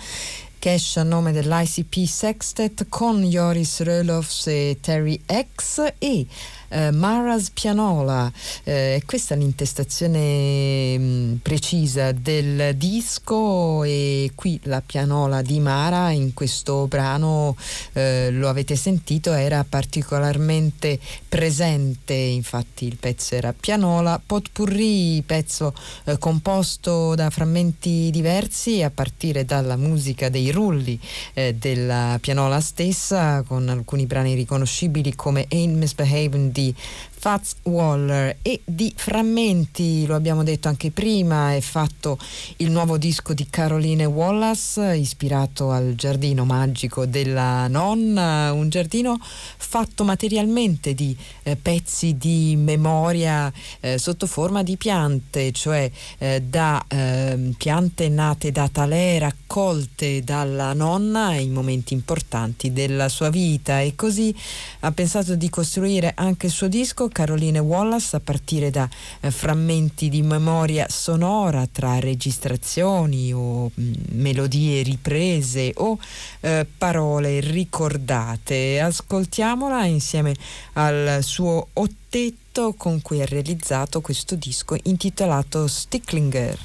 che 0.57 0.73
esce 0.73 0.99
a 1.01 1.03
nome 1.03 1.31
dell'ICP 1.31 2.07
Sextet 2.07 2.87
con 2.89 3.21
Joris 3.21 3.81
Röloffs 3.81 4.47
e 4.47 4.79
Terry 4.81 5.21
X 5.27 5.93
e 5.99 6.25
eh, 6.73 6.91
Mara's 6.91 7.51
Pianola. 7.51 8.31
Eh, 8.63 9.01
questa 9.05 9.35
è 9.35 9.37
l'intestazione 9.37 10.97
mh, 10.97 11.03
mm, 11.03 11.35
precisa 11.35 12.11
del 12.11 12.75
disco 12.75 13.83
e 13.83 14.31
qui 14.33 14.59
la 14.63 14.81
pianola 14.83 15.41
di 15.41 15.59
Mara 15.59 16.09
in 16.09 16.33
questo 16.33 16.87
brano 16.87 17.55
eh, 17.93 18.29
lo 18.31 18.49
avete 18.49 18.75
sentito 18.75 19.31
era 19.33 19.63
particolarmente 19.67 20.99
presente 21.27 22.13
infatti 22.13 22.85
il 22.85 22.97
pezzo 22.97 23.35
era 23.35 23.53
pianola 23.57 24.21
potpourri 24.23 25.21
pezzo 25.25 25.73
eh, 26.05 26.17
composto 26.17 27.15
da 27.15 27.29
frammenti 27.29 28.09
diversi 28.11 28.81
a 28.81 28.89
partire 28.89 29.45
dalla 29.45 29.75
musica 29.75 30.29
dei 30.29 30.51
rulli 30.51 30.99
eh, 31.33 31.55
della 31.55 32.17
pianola 32.19 32.59
stessa 32.59 33.43
con 33.43 33.69
alcuni 33.69 34.05
brani 34.05 34.33
riconoscibili 34.33 35.15
come 35.15 35.45
Ain't 35.49 35.75
Misbehaving 35.75 36.51
di 36.51 36.62
di 36.63 36.75
Fats 37.23 37.55
Waller 37.63 38.35
e 38.41 38.59
di 38.65 38.91
frammenti, 38.93 40.05
lo 40.05 40.13
abbiamo 40.13 40.43
detto 40.43 40.67
anche 40.67 40.91
prima, 40.91 41.55
è 41.55 41.61
fatto 41.61 42.19
il 42.57 42.69
nuovo 42.69 42.97
disco 42.97 43.33
di 43.33 43.47
Caroline 43.49 44.03
Wallace 44.03 44.97
ispirato 44.97 45.71
al 45.71 45.93
giardino 45.95 46.43
magico 46.43 47.05
della 47.05 47.69
nonna, 47.69 48.51
un 48.51 48.67
giardino 48.67 49.17
fatto 49.21 50.03
materialmente 50.03 50.93
di 50.93 51.15
eh, 51.43 51.55
pezzi 51.55 52.17
di 52.17 52.57
memoria 52.57 53.49
eh, 53.79 53.97
sotto 53.97 54.27
forma 54.27 54.61
di 54.61 54.75
piante, 54.75 55.53
cioè 55.53 55.89
eh, 56.17 56.41
da 56.41 56.83
ehm, 56.85 57.53
piante 57.53 58.09
nate 58.09 58.51
da 58.51 58.67
Talè, 58.67 59.19
raccolte 59.19 60.25
dalla 60.25 60.73
nonna 60.73 61.35
in 61.35 61.53
momenti 61.53 61.93
importanti 61.93 62.73
della 62.73 63.07
sua 63.07 63.29
vita. 63.29 63.79
E 63.79 63.95
così 63.95 64.35
ha 64.81 64.91
pensato 64.91 65.35
di 65.35 65.49
costruire 65.49 66.11
anche 66.15 66.49
suo 66.53 66.67
disco 66.67 67.09
Caroline 67.09 67.57
Wallace 67.57 68.15
a 68.15 68.19
partire 68.19 68.69
da 68.69 68.87
eh, 69.21 69.31
frammenti 69.31 70.07
di 70.07 70.21
memoria 70.21 70.85
sonora 70.87 71.67
tra 71.69 71.99
registrazioni 71.99 73.33
o 73.33 73.71
mh, 73.73 73.81
mm, 73.81 73.93
melodie 74.11 74.83
riprese 74.83 75.71
o 75.77 75.97
eh, 76.41 76.67
parole 76.77 77.39
ricordate. 77.39 78.79
Ascoltiamola 78.79 79.85
insieme 79.85 80.35
al 80.73 81.23
suo 81.23 81.69
ottetto 81.73 82.73
con 82.77 83.01
cui 83.01 83.19
ha 83.21 83.25
realizzato 83.25 83.99
questo 83.99 84.35
disco 84.35 84.77
intitolato 84.83 85.67
Sticklinger. 85.67 86.59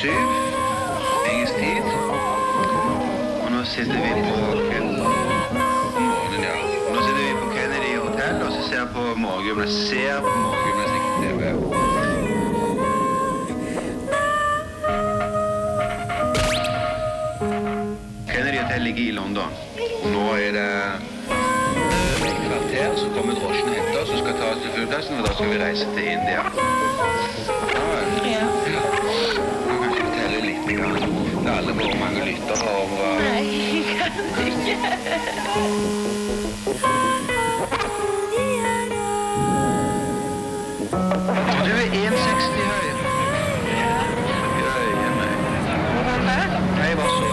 syv, 0.00 0.12
engelsk 1.30 1.54
tid. 1.54 1.84
Og 3.44 3.48
nå 3.52 3.64
sitter 3.64 3.98
vi 4.00 4.10
på 4.24 4.34
morgenen, 4.40 4.94
ja. 6.44 6.54
Nå 6.92 6.98
sitter 7.04 7.22
vi 7.26 7.32
på 7.40 7.46
Kennedy 7.52 7.90
hotell 7.98 8.36
og 8.46 8.50
så 8.54 8.62
ser 8.70 8.86
på 8.94 9.02
morgengymnastikk. 9.20 9.90
Ser 9.90 10.16
på 10.24 10.32
morgengymnastikk-TV. 10.44 11.42
Kennedy 18.32 18.58
hotell 18.62 18.82
ligger 18.88 19.02
i 19.02 19.10
London. 19.18 19.52
Nå 20.14 20.24
er 20.38 20.50
det 20.56 20.70
eh, 20.80 20.96
et 22.30 22.40
kvarter, 22.46 22.96
så 22.96 23.06
kommer 23.18 23.36
drosjen 23.36 23.68
etter, 23.68 24.00
henter 24.00 24.24
skal 24.24 24.34
ta 24.40 24.46
oss 24.54 24.64
til 24.64 24.74
flyplassen, 24.78 25.20
og 25.20 25.28
da 25.28 25.36
skal 25.36 25.52
vi 25.52 25.56
reise 25.66 25.92
til 25.92 26.04
India. 26.16 26.40
Ja. 28.30 28.59
Alle 30.70 31.72
våre 31.72 31.96
mange 31.98 32.24
lyttere 32.24 32.56
har. 32.62 32.86
Nei, 33.18 33.42
jeg 33.82 34.10
kan 34.36 34.46
ikke. 34.46 34.76
Du 41.64 41.72
er 41.74 41.88
1,60 41.90 42.70
høy. 42.70 42.88
Jøye 44.60 45.10
meg. 45.18 46.48
Jeg 46.78 46.96
var 46.98 47.08
så 47.18 47.29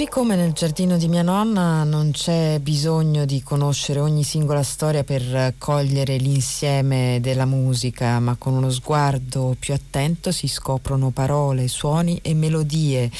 Così 0.00 0.12
come 0.12 0.34
nel 0.34 0.52
giardino 0.52 0.96
di 0.96 1.08
mia 1.08 1.20
nonna 1.20 1.84
non 1.84 2.12
c'è 2.12 2.58
bisogno 2.58 3.26
di 3.26 3.42
conoscere 3.42 4.00
ogni 4.00 4.24
singola 4.24 4.62
storia 4.62 5.04
per 5.04 5.52
cogliere 5.58 6.16
l'insieme 6.16 7.18
della 7.20 7.44
musica, 7.44 8.18
ma 8.18 8.34
con 8.38 8.54
uno 8.54 8.70
sguardo 8.70 9.54
più 9.58 9.74
attento 9.74 10.32
si 10.32 10.48
scoprono 10.48 11.10
parole, 11.10 11.68
suoni 11.68 12.18
e 12.22 12.32
melodie, 12.32 13.10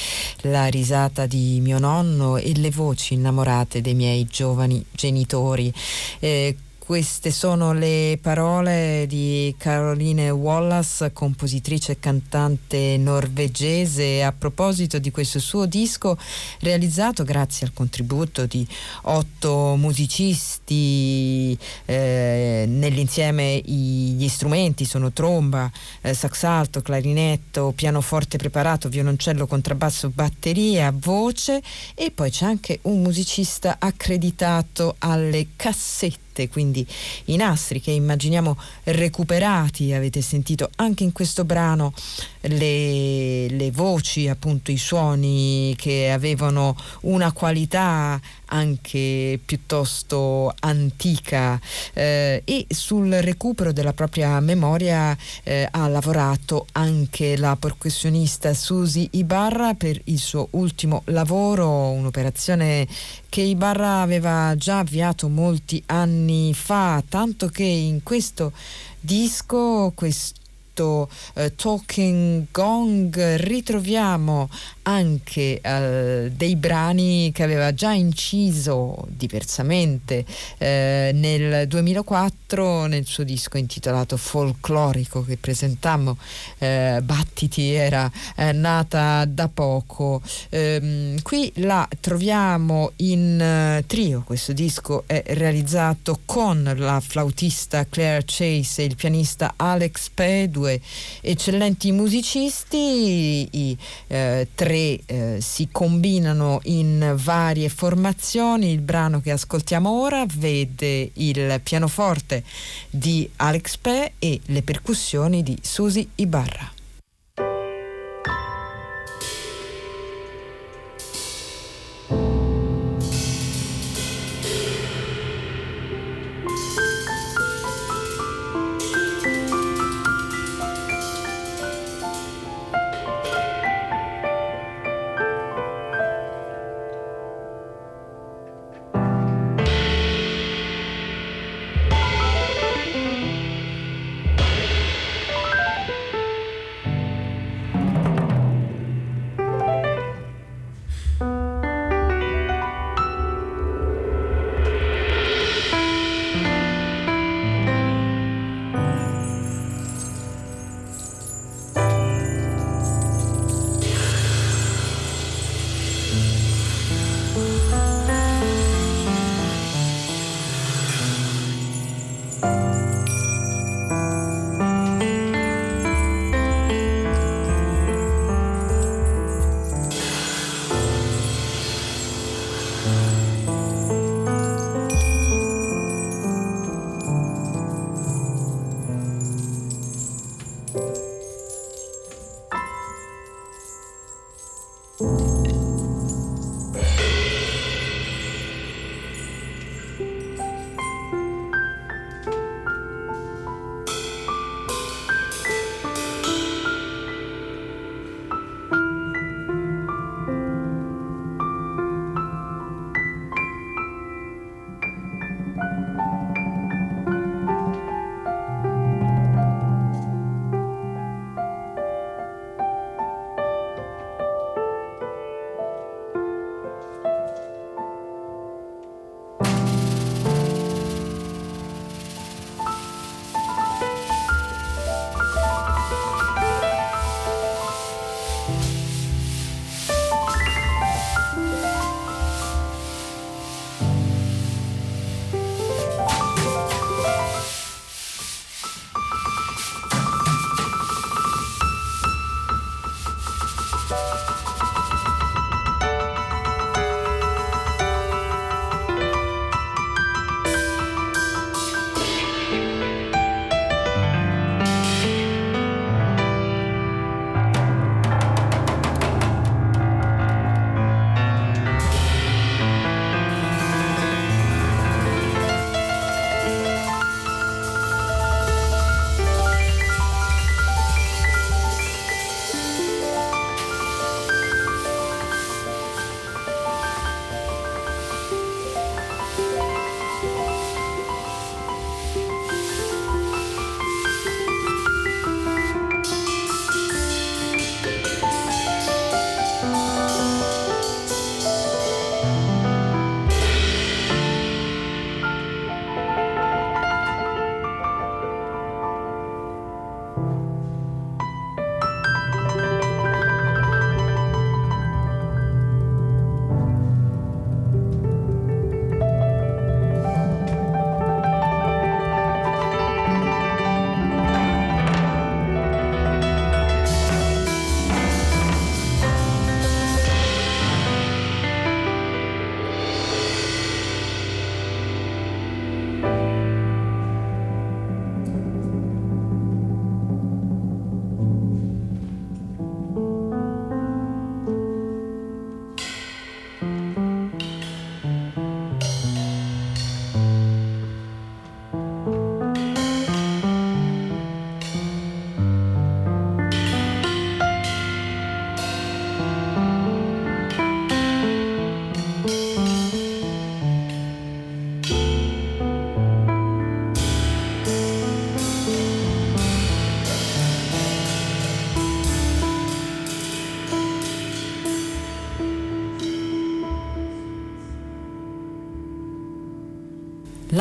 la 0.41 0.65
risata 0.65 1.27
di 1.27 1.59
mio 1.61 1.77
nonno 1.77 2.37
e 2.37 2.51
le 2.55 2.71
voci 2.71 3.13
innamorate 3.13 3.79
dei 3.81 3.93
miei 3.93 4.25
giovani 4.25 4.83
genitori. 4.89 5.71
Eh, 6.17 6.55
queste 6.91 7.31
sono 7.31 7.71
le 7.71 8.19
parole 8.21 9.05
di 9.07 9.55
Caroline 9.57 10.29
Wallace, 10.29 11.13
compositrice 11.13 11.93
e 11.93 11.99
cantante 12.01 12.97
norvegese, 12.97 14.21
a 14.21 14.33
proposito 14.33 14.99
di 14.99 15.09
questo 15.09 15.39
suo 15.39 15.65
disco 15.65 16.17
realizzato 16.59 17.23
grazie 17.23 17.65
al 17.65 17.71
contributo 17.71 18.45
di 18.45 18.67
otto 19.03 19.77
musicisti. 19.77 21.57
Eh, 21.85 22.65
nell'insieme 22.67 23.61
gli 23.63 24.27
strumenti 24.27 24.83
sono 24.83 25.13
tromba, 25.13 25.71
eh, 26.01 26.13
sax 26.13 26.43
alto, 26.43 26.81
clarinetto, 26.81 27.71
pianoforte 27.73 28.35
preparato, 28.35 28.89
violoncello, 28.89 29.47
contrabbasso, 29.47 30.09
batteria, 30.09 30.93
voce 30.93 31.61
e 31.95 32.11
poi 32.11 32.29
c'è 32.29 32.47
anche 32.47 32.79
un 32.81 33.01
musicista 33.01 33.77
accreditato 33.79 34.95
alle 34.99 35.47
cassette 35.55 36.30
quindi 36.49 36.85
i 37.25 37.35
nastri 37.35 37.81
che 37.81 37.91
immaginiamo 37.91 38.57
recuperati, 38.83 39.93
avete 39.93 40.21
sentito 40.21 40.69
anche 40.75 41.03
in 41.03 41.11
questo 41.11 41.43
brano 41.45 41.93
le, 42.41 43.47
le 43.49 43.71
voci, 43.71 44.27
appunto 44.27 44.71
i 44.71 44.77
suoni 44.77 45.75
che 45.77 46.11
avevano 46.11 46.75
una 47.01 47.31
qualità 47.31 48.19
anche 48.53 49.39
piuttosto 49.43 50.53
antica 50.59 51.59
eh, 51.93 52.41
e 52.43 52.65
sul 52.69 53.09
recupero 53.09 53.71
della 53.71 53.93
propria 53.93 54.39
memoria 54.39 55.17
eh, 55.43 55.67
ha 55.69 55.87
lavorato 55.87 56.67
anche 56.73 57.37
la 57.37 57.55
percussionista 57.55 58.53
Susi 58.53 59.07
Ibarra 59.11 59.73
per 59.73 59.99
il 60.05 60.19
suo 60.19 60.47
ultimo 60.51 61.03
lavoro, 61.05 61.89
un'operazione 61.89 62.87
che 63.29 63.41
Ibarra 63.41 64.01
aveva 64.01 64.55
già 64.57 64.79
avviato 64.79 65.29
molti 65.29 65.81
anni 65.85 66.53
fa, 66.53 67.01
tanto 67.07 67.47
che 67.47 67.63
in 67.63 68.03
questo 68.03 68.51
disco 68.99 69.91
questo 69.95 70.40
questo 70.71 71.09
eh, 71.33 71.53
Talking 71.53 72.47
Gong 72.51 73.35
ritroviamo 73.35 74.49
anche 74.83 75.59
eh, 75.61 76.31
dei 76.33 76.55
brani 76.55 77.31
che 77.33 77.43
aveva 77.43 77.73
già 77.73 77.91
inciso 77.91 79.05
diversamente 79.09 80.25
eh, 80.57 81.11
nel 81.13 81.67
2004 81.67 82.87
nel 82.87 83.05
suo 83.05 83.23
disco 83.23 83.57
intitolato 83.57 84.17
Folklorico 84.17 85.23
che 85.23 85.37
presentammo 85.37 86.17
eh, 86.57 86.99
Battiti 87.03 87.71
era 87.71 88.09
eh, 88.35 88.51
nata 88.51 89.25
da 89.25 89.47
poco. 89.47 90.21
Ehm, 90.49 91.21
qui 91.21 91.51
la 91.55 91.87
troviamo 91.99 92.93
in 92.97 93.39
eh, 93.39 93.83
trio. 93.85 94.23
Questo 94.25 94.53
disco 94.53 95.03
è 95.05 95.23
realizzato 95.27 96.19
con 96.25 96.73
la 96.75 96.99
flautista 96.99 97.85
Claire 97.87 98.23
Chase 98.25 98.81
e 98.81 98.85
il 98.85 98.95
pianista 98.95 99.53
Alex 99.57 100.09
P 100.13 100.47
due 100.61 100.79
eccellenti 101.21 101.91
musicisti 101.91 103.49
i 103.51 103.77
eh, 104.07 104.47
tre 104.53 104.99
eh, 105.05 105.37
si 105.41 105.69
combinano 105.71 106.59
in 106.65 107.13
varie 107.17 107.67
formazioni. 107.69 108.71
Il 108.71 108.81
brano 108.81 109.21
che 109.21 109.31
ascoltiamo 109.31 109.89
ora 109.89 110.23
vede 110.37 111.09
il 111.13 111.59
pianoforte 111.63 112.43
di 112.89 113.27
Alex 113.37 113.77
Pe 113.77 114.13
e 114.19 114.39
le 114.45 114.61
percussioni 114.61 115.41
di 115.41 115.57
Susi 115.61 116.07
Ibarra. 116.15 116.80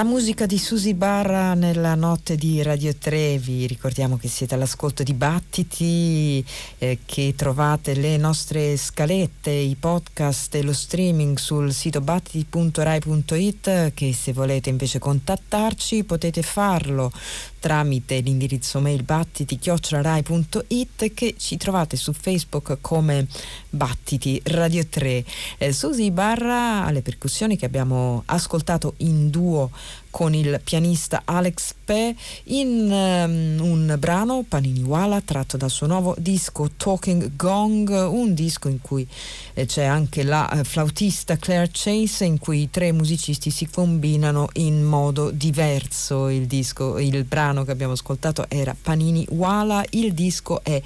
La 0.00 0.06
musica 0.06 0.46
di 0.46 0.56
Susi 0.56 0.94
Barra 0.94 1.52
nella 1.52 1.94
notte 1.94 2.36
di 2.36 2.62
Radio 2.62 2.96
3, 2.96 3.36
vi 3.36 3.66
ricordiamo 3.66 4.16
che 4.16 4.28
siete 4.28 4.54
all'ascolto 4.54 5.02
di 5.02 5.12
Battiti, 5.12 6.42
eh, 6.78 7.00
che 7.04 7.34
trovate 7.36 7.92
le 7.92 8.16
nostre 8.16 8.78
scalette, 8.78 9.50
i 9.50 9.76
podcast 9.78 10.54
e 10.54 10.62
lo 10.62 10.72
streaming 10.72 11.36
sul 11.36 11.74
sito 11.74 12.00
battiti.rai.it 12.00 13.92
che 13.92 14.14
se 14.14 14.32
volete 14.32 14.70
invece 14.70 14.98
contattarci 14.98 16.04
potete 16.04 16.40
farlo 16.40 17.12
tramite 17.60 18.20
l'indirizzo 18.20 18.80
mail 18.80 19.02
battiti-rai.it 19.02 21.12
che 21.12 21.34
ci 21.36 21.58
trovate 21.58 21.96
su 21.96 22.14
Facebook 22.14 22.78
come 22.80 23.26
Battiti 23.68 24.40
Radio 24.44 24.86
3. 24.86 25.24
Eh, 25.58 25.72
Susi 25.74 26.10
Barra 26.10 26.86
alle 26.86 27.02
percussioni 27.02 27.58
che 27.58 27.66
abbiamo 27.66 28.22
ascoltato 28.24 28.94
in 28.98 29.28
duo 29.28 29.70
con 30.10 30.34
il 30.34 30.60
pianista 30.62 31.22
Alex 31.24 31.74
Pe 31.84 32.14
in 32.44 32.90
um, 32.90 33.64
un 33.64 33.96
brano 33.98 34.44
Panini 34.46 34.82
Wala 34.82 35.20
tratto 35.20 35.56
dal 35.56 35.70
suo 35.70 35.86
nuovo 35.86 36.14
disco 36.18 36.68
Talking 36.76 37.36
Gong, 37.36 37.88
un 37.88 38.34
disco 38.34 38.68
in 38.68 38.80
cui 38.80 39.06
eh, 39.54 39.66
c'è 39.66 39.84
anche 39.84 40.22
la 40.22 40.50
eh, 40.50 40.64
flautista 40.64 41.36
Claire 41.36 41.70
Chase 41.72 42.24
in 42.24 42.38
cui 42.38 42.62
i 42.62 42.70
tre 42.70 42.92
musicisti 42.92 43.50
si 43.50 43.68
combinano 43.68 44.48
in 44.54 44.82
modo 44.82 45.30
diverso. 45.30 46.28
Il 46.28 46.46
disco, 46.46 46.98
il 46.98 47.24
brano 47.24 47.64
che 47.64 47.70
abbiamo 47.70 47.92
ascoltato 47.92 48.46
era 48.48 48.76
Panini 48.80 49.24
Wala, 49.30 49.84
il 49.90 50.12
disco 50.12 50.62
è 50.64 50.82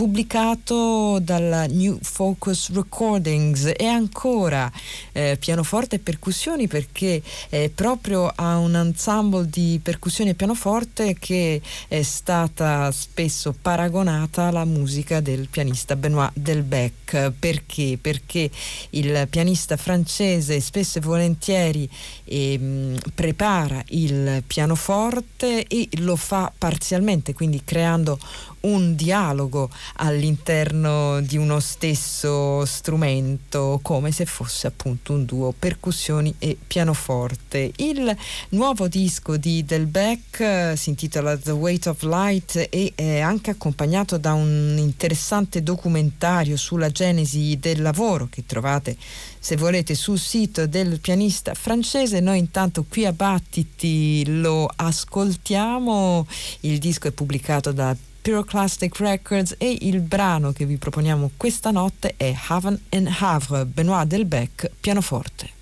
pubblicato 0.00 1.18
dalla 1.20 1.66
New 1.66 1.98
Focus 2.00 2.72
Recordings 2.72 3.70
e 3.76 3.84
ancora 3.84 4.72
eh, 5.12 5.36
pianoforte 5.38 5.96
e 5.96 5.98
percussioni 5.98 6.68
perché 6.68 7.20
è 7.50 7.68
proprio 7.68 8.32
a 8.34 8.56
un 8.56 8.76
ensemble 8.76 9.46
di 9.50 9.78
percussioni 9.82 10.30
e 10.30 10.34
pianoforte 10.34 11.16
che 11.18 11.60
è 11.86 12.00
stata 12.00 12.90
spesso 12.92 13.54
paragonata 13.60 14.44
alla 14.44 14.64
musica 14.64 15.20
del 15.20 15.48
pianista 15.50 15.96
Benoit 15.96 16.30
Delbecq 16.32 17.32
perché? 17.38 17.98
Perché 18.00 18.50
il 18.90 19.26
pianista 19.28 19.76
francese 19.76 20.60
spesso 20.60 20.96
e 20.96 21.02
volentieri 21.02 21.86
eh, 22.24 22.96
prepara 23.14 23.84
il 23.88 24.42
pianoforte 24.46 25.66
e 25.66 25.90
lo 25.98 26.16
fa 26.16 26.50
parzialmente 26.56 27.34
quindi 27.34 27.60
creando 27.62 28.18
un 28.60 28.94
dialogo 28.94 29.70
all'interno 29.96 31.20
di 31.20 31.36
uno 31.36 31.60
stesso 31.60 32.64
strumento 32.64 33.78
come 33.82 34.12
se 34.12 34.26
fosse 34.26 34.66
appunto 34.66 35.12
un 35.12 35.24
duo 35.24 35.54
percussioni 35.56 36.34
e 36.38 36.56
pianoforte. 36.66 37.72
Il 37.76 38.16
nuovo 38.50 38.88
disco 38.88 39.36
di 39.36 39.64
Del 39.64 39.86
Beck 39.86 40.40
eh, 40.40 40.74
si 40.76 40.90
intitola 40.90 41.36
The 41.36 41.52
Weight 41.52 41.86
of 41.86 42.02
Light 42.02 42.68
e 42.70 42.92
è 42.94 43.20
anche 43.20 43.50
accompagnato 43.50 44.18
da 44.18 44.32
un 44.32 44.76
interessante 44.78 45.62
documentario 45.62 46.56
sulla 46.56 46.90
genesi 46.90 47.58
del 47.58 47.82
lavoro 47.82 48.28
che 48.30 48.44
trovate 48.46 48.96
se 49.42 49.56
volete 49.56 49.94
sul 49.94 50.18
sito 50.18 50.66
del 50.66 51.00
pianista 51.00 51.54
francese. 51.54 52.20
Noi 52.20 52.38
intanto 52.38 52.84
qui 52.88 53.06
a 53.06 53.12
Battiti 53.12 54.22
lo 54.26 54.70
ascoltiamo. 54.74 56.26
Il 56.60 56.78
disco 56.78 57.08
è 57.08 57.10
pubblicato 57.10 57.72
da 57.72 57.96
Pyroclastic 58.22 58.98
Records 58.98 59.54
e 59.58 59.78
il 59.80 60.00
brano 60.00 60.52
che 60.52 60.66
vi 60.66 60.76
proponiamo 60.76 61.30
questa 61.36 61.70
notte 61.70 62.14
è 62.16 62.34
Haven 62.48 62.78
and 62.90 63.08
Havre, 63.18 63.64
Benoit 63.64 64.06
Delbecq, 64.06 64.70
pianoforte. 64.78 65.58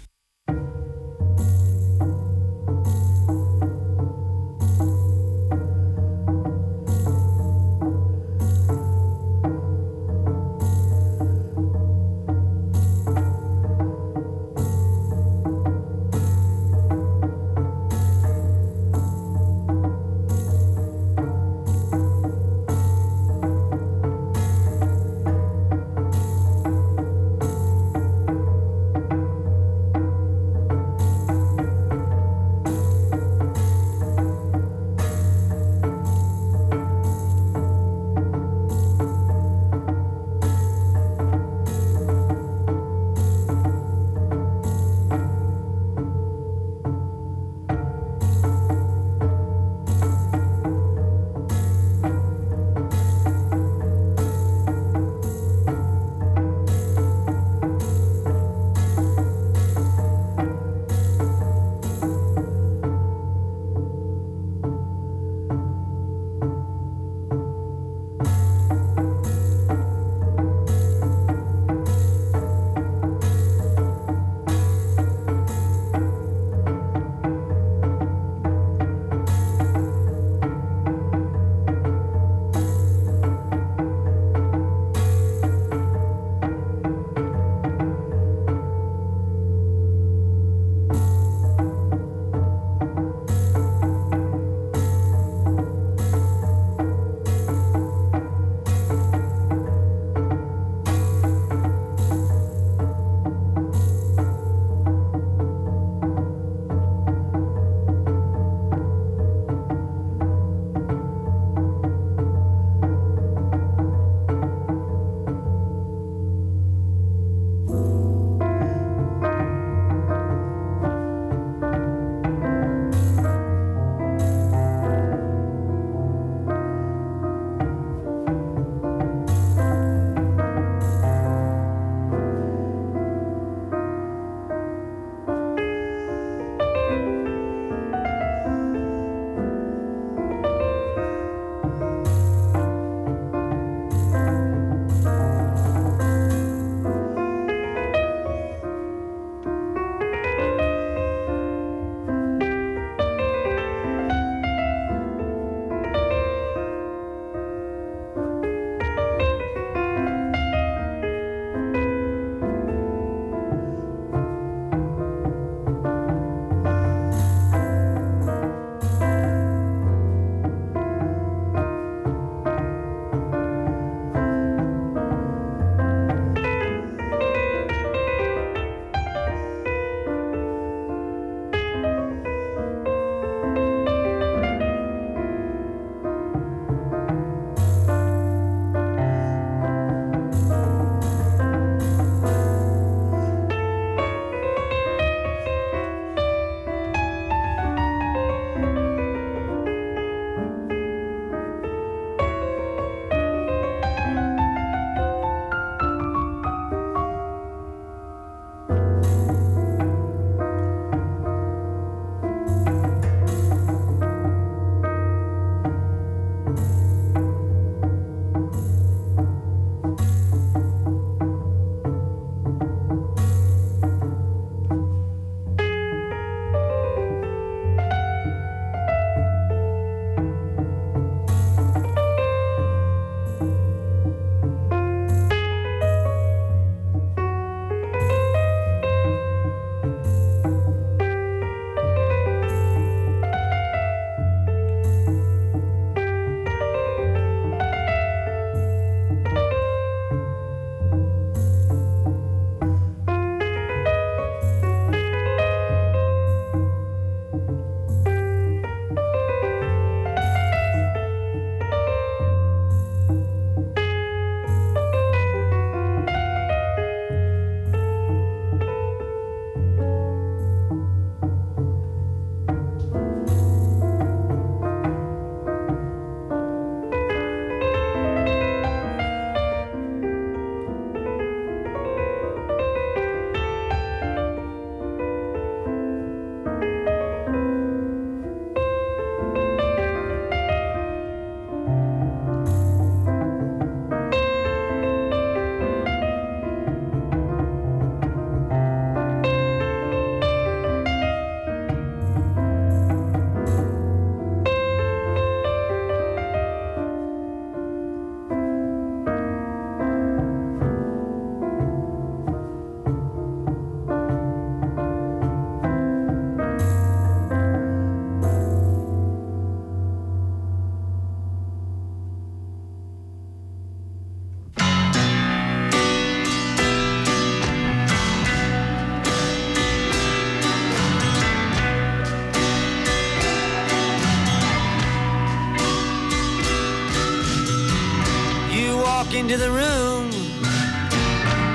Into 339.31 339.45
the 339.45 339.51
room 339.51 340.09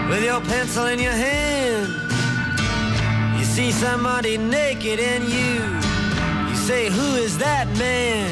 with 0.07 0.23
your 0.23 0.39
pencil 0.41 0.85
in 0.85 0.99
your 0.99 1.11
hand. 1.11 1.87
You 3.39 3.45
see 3.45 3.71
somebody 3.71 4.37
naked 4.37 4.99
and 4.99 5.23
you, 5.23 5.55
you 6.49 6.55
say, 6.55 6.91
Who 6.91 7.15
is 7.15 7.35
that 7.39 7.67
man? 7.79 8.29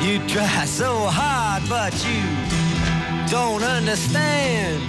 You 0.00 0.24
try 0.28 0.64
so 0.80 0.94
hard, 1.10 1.64
but 1.68 1.92
you 2.06 2.22
don't 3.28 3.64
understand 3.64 4.80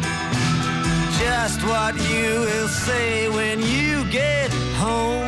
just 1.17 1.63
what 1.63 1.95
you 2.11 2.41
will 2.41 2.67
say 2.67 3.27
when 3.27 3.59
you 3.59 4.05
get 4.11 4.51
home. 4.77 5.25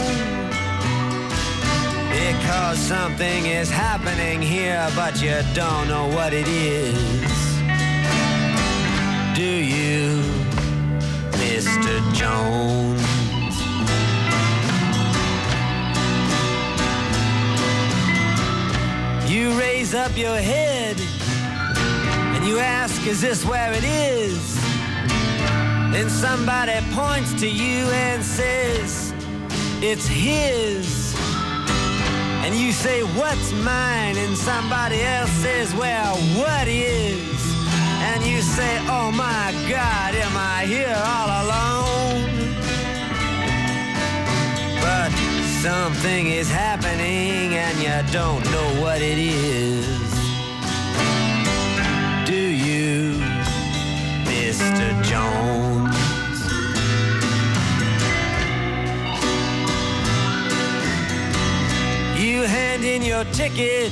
Because 2.10 2.78
something 2.78 3.48
is 3.48 3.72
happening 3.72 4.40
here, 4.40 4.88
but 4.96 5.20
you 5.20 5.42
don't 5.56 5.88
know 5.88 6.08
what 6.10 6.32
it 6.32 6.48
is. 6.48 7.25
Do 9.36 9.44
you, 9.44 10.22
Mr. 11.32 12.14
Jones? 12.14 13.02
You 19.30 19.60
raise 19.60 19.94
up 19.94 20.16
your 20.16 20.38
head 20.38 20.96
and 22.34 22.48
you 22.48 22.60
ask, 22.60 23.06
Is 23.06 23.20
this 23.20 23.44
where 23.44 23.74
it 23.74 23.84
is? 23.84 24.56
Then 25.92 26.10
somebody 26.10 26.80
points 26.94 27.34
to 27.42 27.50
you 27.50 27.88
and 27.88 28.24
says, 28.24 29.14
It's 29.82 30.08
his. 30.08 31.14
And 32.46 32.56
you 32.56 32.72
say, 32.72 33.02
What's 33.20 33.52
mine? 33.52 34.16
And 34.16 34.38
somebody 34.38 35.02
else 35.02 35.32
says, 35.32 35.76
Well, 35.76 36.16
what 36.40 36.70
is? 36.70 37.45
And 38.16 38.26
you 38.26 38.42
say, 38.42 38.78
Oh 38.88 39.12
my 39.12 39.52
God, 39.70 40.16
am 40.16 40.38
I 40.38 40.66
here 40.66 40.96
all 40.96 41.30
alone? 41.44 42.32
But 44.80 45.12
something 45.62 46.28
is 46.28 46.50
happening 46.50 47.56
and 47.56 47.78
you 47.78 48.14
don't 48.14 48.42
know 48.54 48.82
what 48.82 49.02
it 49.02 49.18
is. 49.18 49.86
Do 52.26 52.40
you, 52.40 53.20
Mr. 54.24 55.04
Jones? 55.04 55.98
You 62.18 62.44
hand 62.44 62.86
in 62.86 63.02
your 63.02 63.26
ticket 63.26 63.92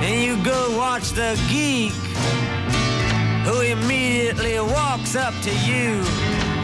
and 0.00 0.22
you 0.22 0.42
go 0.42 0.74
watch 0.78 1.10
the 1.10 1.38
geek 1.50 2.07
who 3.48 3.62
immediately 3.62 4.60
walks 4.60 5.16
up 5.16 5.32
to 5.40 5.50
you 5.66 6.02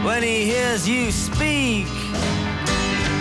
when 0.05 0.21
he 0.21 0.45
hears 0.45 0.87
you 0.87 1.11
speak 1.11 1.87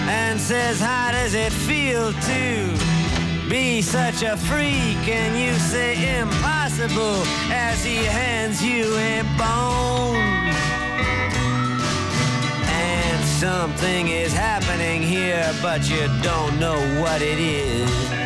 and 0.06 0.38
says, 0.38 0.78
How 0.78 1.12
does 1.12 1.32
it 1.32 1.50
feel 1.50 2.12
to 2.12 3.48
be 3.48 3.80
such 3.80 4.22
a 4.22 4.36
freak? 4.36 5.08
And 5.08 5.32
you 5.40 5.54
say, 5.54 6.20
Impossible, 6.20 7.22
as 7.50 7.82
he 7.82 8.04
hands 8.04 8.62
you 8.62 8.84
a 8.98 9.22
bone. 9.38 10.52
And 12.68 13.24
something 13.24 14.08
is 14.08 14.34
happening 14.34 15.00
here, 15.00 15.50
but 15.62 15.88
you 15.88 16.06
don't 16.22 16.60
know 16.60 16.78
what 17.00 17.22
it 17.22 17.38
is. 17.38 18.23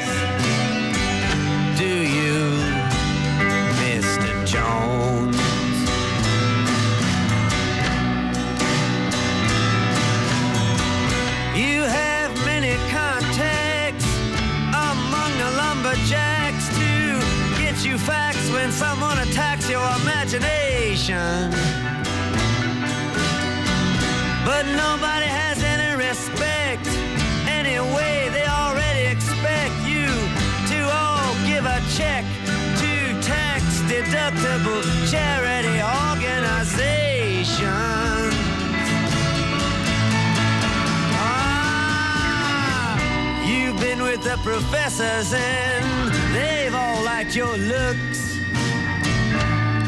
When 18.69 18.77
someone 18.77 19.17
attacks 19.19 19.69
your 19.71 19.81
imagination. 20.03 21.51
But 24.45 24.67
nobody 24.67 25.25
has 25.25 25.63
any 25.63 25.97
respect. 25.97 26.87
Anyway, 27.49 28.29
they 28.31 28.47
already 28.47 29.07
expect 29.17 29.73
you 29.89 30.05
to 30.73 30.79
all 30.93 31.35
give 31.47 31.65
a 31.65 31.81
check 31.97 32.25
to 32.83 32.93
tax 33.23 33.63
deductible 33.89 34.85
charity 35.11 35.81
organizations. 36.05 38.35
Ah, 41.25 43.01
You've 43.49 43.81
been 43.81 44.03
with 44.03 44.23
the 44.23 44.37
professors 44.43 45.33
and 45.33 46.13
they've 46.35 46.75
all 46.75 47.03
liked 47.03 47.35
your 47.35 47.57
looks. 47.57 48.28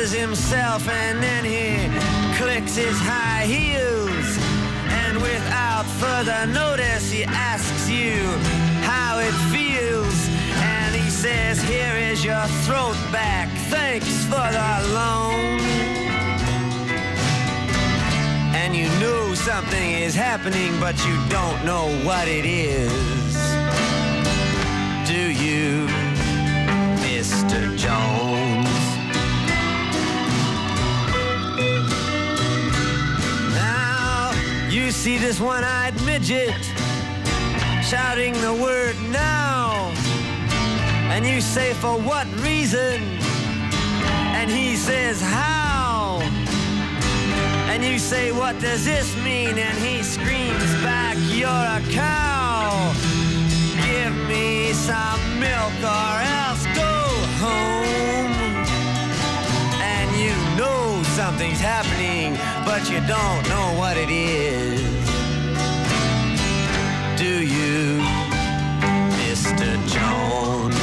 Crosses 0.00 0.18
himself 0.18 0.88
and 0.88 1.22
then 1.22 1.44
he 1.44 1.88
clicks 2.36 2.76
his 2.76 2.98
high 3.00 3.44
heels. 3.44 4.38
And 5.04 5.20
without 5.20 5.84
further 5.98 6.46
notice, 6.46 7.10
he 7.10 7.24
asks 7.24 7.88
you 7.88 8.22
how 8.82 9.18
it 9.18 9.34
feels. 9.52 10.28
And 10.56 10.94
he 10.94 11.10
says, 11.10 11.60
Here 11.62 11.94
is 11.96 12.24
your 12.24 12.46
throat 12.64 12.96
back. 13.12 13.48
Thanks 13.68 14.24
for 14.24 14.48
the 14.58 14.72
loan. 14.94 15.60
And 18.54 18.74
you 18.74 18.88
know 19.00 19.34
something 19.34 19.90
is 19.92 20.14
happening, 20.14 20.78
but 20.80 20.96
you 21.04 21.16
don't 21.28 21.62
know 21.64 21.88
what 22.06 22.26
it 22.26 22.46
is. 22.46 23.34
Do 25.06 25.30
you, 25.44 25.86
Mr. 27.04 27.76
Jones? 27.76 28.19
You 34.90 34.94
see 34.94 35.18
this 35.18 35.38
one-eyed 35.38 35.94
midget 36.04 36.64
shouting 37.80 38.32
the 38.40 38.52
word 38.60 38.96
now. 39.12 39.92
And 41.12 41.24
you 41.24 41.40
say, 41.40 41.74
for 41.74 41.96
what 41.96 42.26
reason? 42.42 43.00
And 44.34 44.50
he 44.50 44.74
says, 44.74 45.22
how? 45.22 46.18
And 47.70 47.84
you 47.84 48.00
say, 48.00 48.32
what 48.32 48.58
does 48.58 48.84
this 48.84 49.14
mean? 49.22 49.58
And 49.58 49.78
he 49.78 50.02
screams 50.02 50.72
back, 50.82 51.16
you're 51.20 51.48
a 51.48 51.80
cow. 51.94 52.92
Give 53.86 54.16
me 54.26 54.72
some 54.72 55.22
milk 55.38 55.78
or 55.84 56.14
else 56.40 56.66
go 56.74 56.92
home. 57.38 58.29
Something's 61.20 61.60
happening, 61.60 62.32
but 62.64 62.88
you 62.90 62.98
don't 63.00 63.46
know 63.50 63.74
what 63.78 63.98
it 63.98 64.08
is. 64.08 64.80
Do 67.18 67.44
you, 67.44 68.00
Mr. 69.20 69.68
Jones? 69.92 70.80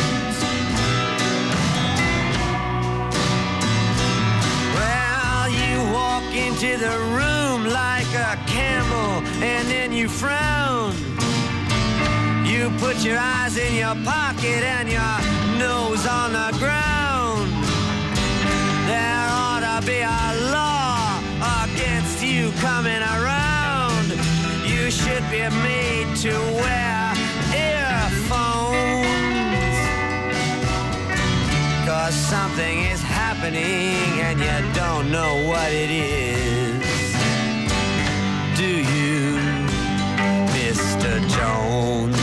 Well, 4.78 5.50
you 5.50 5.92
walk 5.92 6.32
into 6.36 6.78
the 6.78 6.96
room 7.18 7.66
like 7.74 8.12
a 8.14 8.38
camel 8.46 9.26
and 9.42 9.68
then 9.68 9.92
you 9.92 10.08
frown. 10.08 10.94
You 12.46 12.70
put 12.78 13.04
your 13.04 13.18
eyes 13.18 13.58
in 13.58 13.74
your 13.74 13.96
pocket 14.06 14.62
and 14.62 14.88
your 14.88 15.58
nose 15.58 16.06
on 16.06 16.34
the 16.34 16.56
ground. 16.60 16.97
You 22.38 22.52
coming 22.60 23.02
around. 23.02 24.10
You 24.66 24.92
should 24.92 25.24
be 25.30 25.42
made 25.64 26.16
to 26.18 26.34
wear 26.62 27.14
earphones. 27.54 28.76
Cause 31.86 32.16
something 32.16 32.80
is 32.94 33.02
happening 33.02 34.20
and 34.26 34.40
you 34.40 34.74
don't 34.74 35.12
know 35.12 35.48
what 35.48 35.72
it 35.72 35.90
is. 35.90 37.14
Do 38.58 38.72
you, 38.94 39.38
Mr. 40.54 41.12
Jones? 41.30 42.17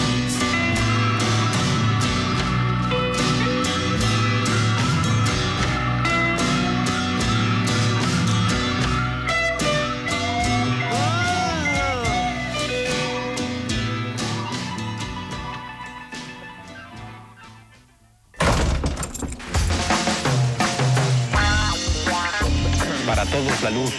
a 23.24 23.30
todos 23.30 23.62
la 23.62 23.70
luz. 23.70 23.92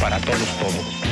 Para 0.00 0.20
todos 0.20 0.48
todo. 0.58 1.02